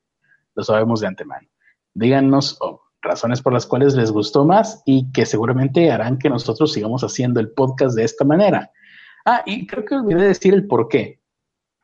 [0.57, 1.47] lo sabemos de antemano.
[1.93, 2.59] Díganos
[3.01, 7.39] razones por las cuales les gustó más y que seguramente harán que nosotros sigamos haciendo
[7.39, 8.71] el podcast de esta manera.
[9.25, 11.21] Ah, y creo que olvidé decir el por qué.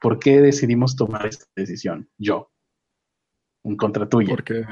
[0.02, 2.10] ¿Por qué decidimos tomar esta decisión?
[2.18, 2.52] Yo.
[3.64, 4.30] En contra tuya.
[4.30, 4.66] Porque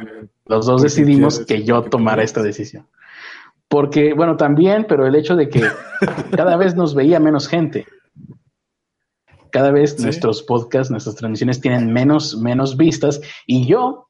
[0.46, 2.88] los dos decidimos que yo tomara esta decisión.
[3.70, 5.62] Porque, bueno, también, pero el hecho de que
[6.36, 7.86] cada vez nos veía menos gente.
[9.52, 13.22] Cada vez nuestros podcasts, nuestras transmisiones tienen menos, menos vistas.
[13.46, 14.08] Y yo,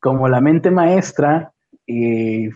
[0.00, 1.52] como la mente maestra
[1.86, 2.48] y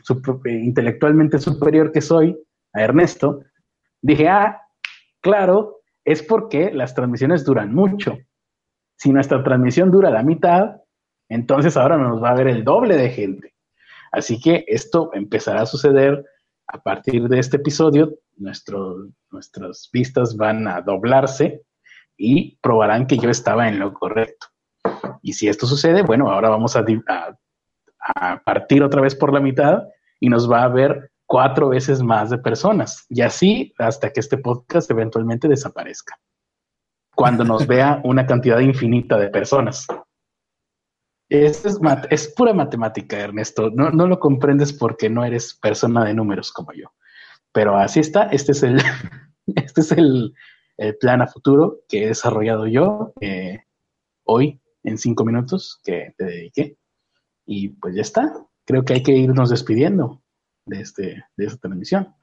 [0.45, 2.37] intelectualmente superior que soy,
[2.73, 3.41] a Ernesto,
[4.03, 4.61] dije, ah,
[5.21, 8.19] claro, es porque las transmisiones duran mucho.
[8.99, 10.77] Si nuestra transmisión dura la mitad,
[11.29, 13.55] entonces ahora nos va a ver el doble de gente.
[14.13, 16.25] Así que esto empezará a suceder
[16.69, 21.63] a partir de este episodio, nuestras vistas van a doblarse
[22.17, 24.47] y probarán que yo estaba en lo correcto.
[25.23, 26.85] Y si esto sucede, bueno, ahora vamos a,
[28.15, 29.83] a, partir otra vez por la mitad
[30.21, 33.05] y nos va a ver cuatro veces más de personas.
[33.09, 36.19] Y así hasta que este podcast eventualmente desaparezca.
[37.15, 39.87] Cuando nos vea una cantidad infinita de personas.
[41.29, 41.65] Es,
[42.11, 43.71] es, pura matemática, Ernesto.
[43.71, 46.93] No, no, lo comprendes porque no eres persona de números como yo.
[47.51, 48.25] Pero así está.
[48.25, 48.81] Este es el,
[49.57, 50.35] este es el,
[51.01, 53.61] plan a futuro que he desarrollado yo eh,
[54.25, 56.77] hoy en cinco minutos que te dediqué.
[57.47, 58.33] Y pues ya está.
[58.65, 60.23] Creo que hay que irnos despidiendo
[60.67, 62.15] de, este, de esta transmisión.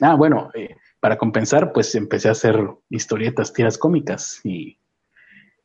[0.00, 2.58] Ah, bueno, eh, para compensar, pues empecé a hacer
[2.88, 4.80] historietas, tiras cómicas y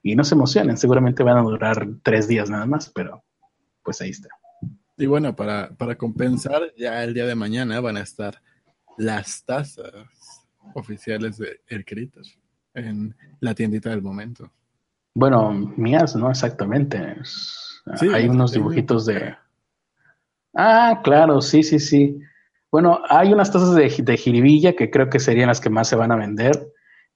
[0.06, 3.24] y no se emocionen, seguramente van a durar tres días nada más, pero
[3.82, 4.30] pues ahí está.
[4.98, 8.40] Y bueno, para, compensar, ya el día de mañana van a estar
[9.00, 10.06] las tazas
[10.74, 12.24] oficiales de Critter
[12.76, 14.52] en la tiendita del momento.
[15.14, 17.16] Bueno, mías, no exactamente.
[18.14, 19.36] hay unos dibujitos de.
[20.54, 22.20] Ah, claro, sí, sí, sí.
[22.70, 25.96] Bueno, hay unas tazas de, de jiribilla que creo que serían las que más se
[25.96, 26.52] van a vender.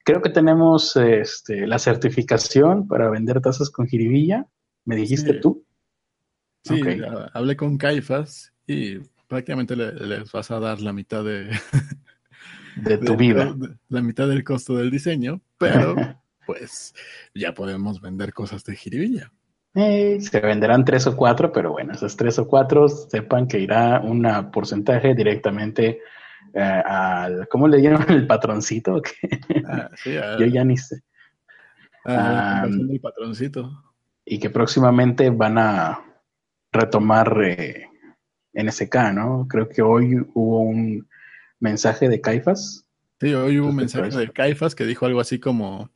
[0.05, 4.47] Creo que tenemos este, la certificación para vender tazas con jiribilla.
[4.85, 5.65] ¿Me dijiste tú?
[6.63, 6.81] Sí,
[7.33, 11.51] hablé con Caifas y prácticamente les vas a dar la mitad de,
[12.75, 13.55] de tu vida.
[13.89, 15.95] la mitad del costo del diseño, pero
[16.45, 16.93] pues
[17.33, 19.31] ya podemos vender cosas de jiribilla.
[19.75, 24.01] Eh, se venderán tres o cuatro, pero bueno, esas tres o cuatro sepan que irá
[24.01, 25.99] un porcentaje directamente
[26.53, 29.01] eh, al, ¿cómo le llaman el patroncito?
[29.65, 29.89] Ah,
[30.39, 31.01] Yo ya ni sé.
[32.05, 33.83] Ah, el patroncito.
[34.25, 35.99] Y que próximamente van a
[36.71, 37.87] retomar eh,
[38.53, 39.47] NSK, ¿no?
[39.47, 41.07] Creo que hoy hubo un
[41.59, 42.85] mensaje de Caifas.
[43.19, 45.89] Sí, hoy hubo un mensaje de Caifas que dijo algo así como,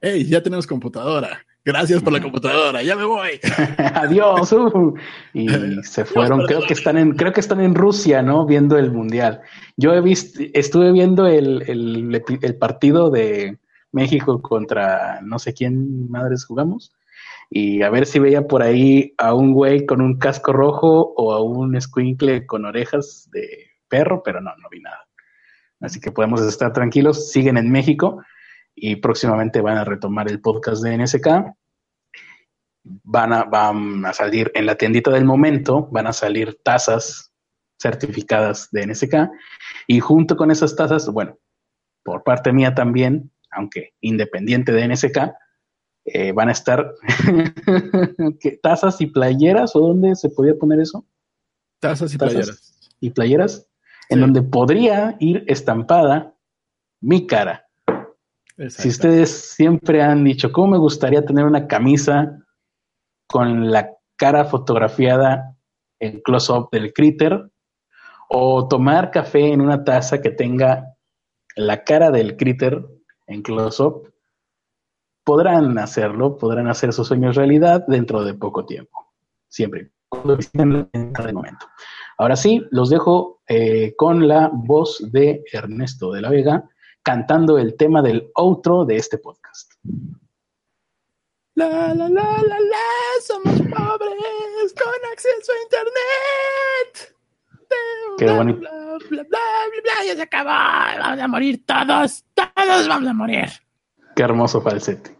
[0.00, 1.44] hey, ya tenemos computadora.
[1.64, 3.40] Gracias por la computadora, ya me voy.
[3.94, 4.52] Adiós.
[4.52, 4.94] Uh.
[5.34, 5.48] Y
[5.82, 6.46] se fueron.
[6.46, 8.46] creo que están en, creo que están en Rusia, ¿no?
[8.46, 9.42] Viendo el mundial.
[9.76, 13.58] Yo he visto, estuve viendo el, el, el partido de
[13.92, 16.92] México contra no sé quién madres jugamos
[17.50, 21.32] y a ver si veía por ahí a un güey con un casco rojo o
[21.32, 25.06] a un squinkle con orejas de perro, pero no, no vi nada.
[25.80, 28.22] Así que podemos estar tranquilos, siguen en México
[28.74, 31.26] y próximamente van a retomar el podcast de NSK.
[32.84, 37.32] Van a, van a salir en la tiendita del momento, van a salir tazas
[37.80, 39.30] certificadas de NSK
[39.86, 41.38] y junto con esas tazas, bueno,
[42.02, 45.18] por parte mía también, aunque independiente de NSK,
[46.06, 46.94] eh, van a estar
[48.62, 51.04] tazas y playeras o dónde se podía poner eso?
[51.80, 52.96] Tazas y playeras.
[53.00, 53.67] Y playeras
[54.08, 56.34] en donde podría ir estampada
[57.00, 57.66] mi cara.
[58.68, 62.44] Si ustedes siempre han dicho, ¿cómo me gustaría tener una camisa
[63.28, 65.56] con la cara fotografiada
[66.00, 67.50] en close-up del critter?
[68.28, 70.96] O tomar café en una taza que tenga
[71.54, 72.84] la cara del critter
[73.26, 74.12] en close-up
[75.24, 79.12] podrán hacerlo, podrán hacer sus sueños realidad dentro de poco tiempo,
[79.46, 80.88] siempre, cuando en
[81.18, 81.66] el momento.
[82.18, 86.68] Ahora sí, los dejo eh, con la voz de Ernesto de la Vega
[87.02, 89.72] cantando el tema del outro de este podcast.
[91.54, 92.88] La, la, la, la, la,
[93.22, 97.16] somos pobres con acceso a internet.
[98.18, 98.58] Qué bonito.
[98.58, 100.50] Bla, bla, bla, bla, ya se acabó.
[100.50, 102.24] Vamos a morir todos.
[102.34, 103.48] Todos vamos a morir.
[104.14, 105.16] Qué hermoso falsete.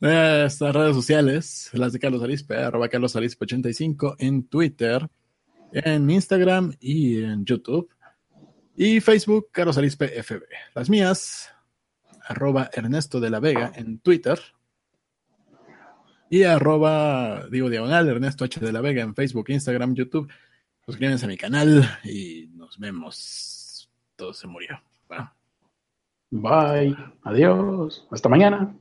[0.00, 5.08] Nuestras redes sociales, las de Carlos Arispe, arroba Carlos Arispe 85 en Twitter,
[5.72, 7.90] en Instagram y en YouTube.
[8.76, 10.42] Y Facebook, Carlos Arispe FB.
[10.74, 11.50] Las mías,
[12.22, 14.38] arroba Ernesto de la Vega en Twitter.
[16.30, 20.30] Y arroba, digo diagonal, Ernesto H de la Vega en Facebook, Instagram, YouTube.
[20.86, 23.90] Suscríbanse a mi canal y nos vemos.
[24.16, 24.82] Todo se murió.
[26.30, 26.96] Bye.
[27.22, 28.06] Adiós.
[28.10, 28.74] Hasta mañana.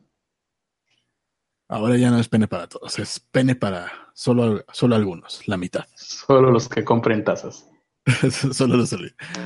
[1.68, 5.86] Ahora ya no es pene para todos, es pene para solo, solo algunos, la mitad.
[5.96, 7.70] Solo los que compren tazas.
[8.52, 8.96] solo los,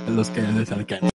[0.10, 1.15] los que les alcanzan.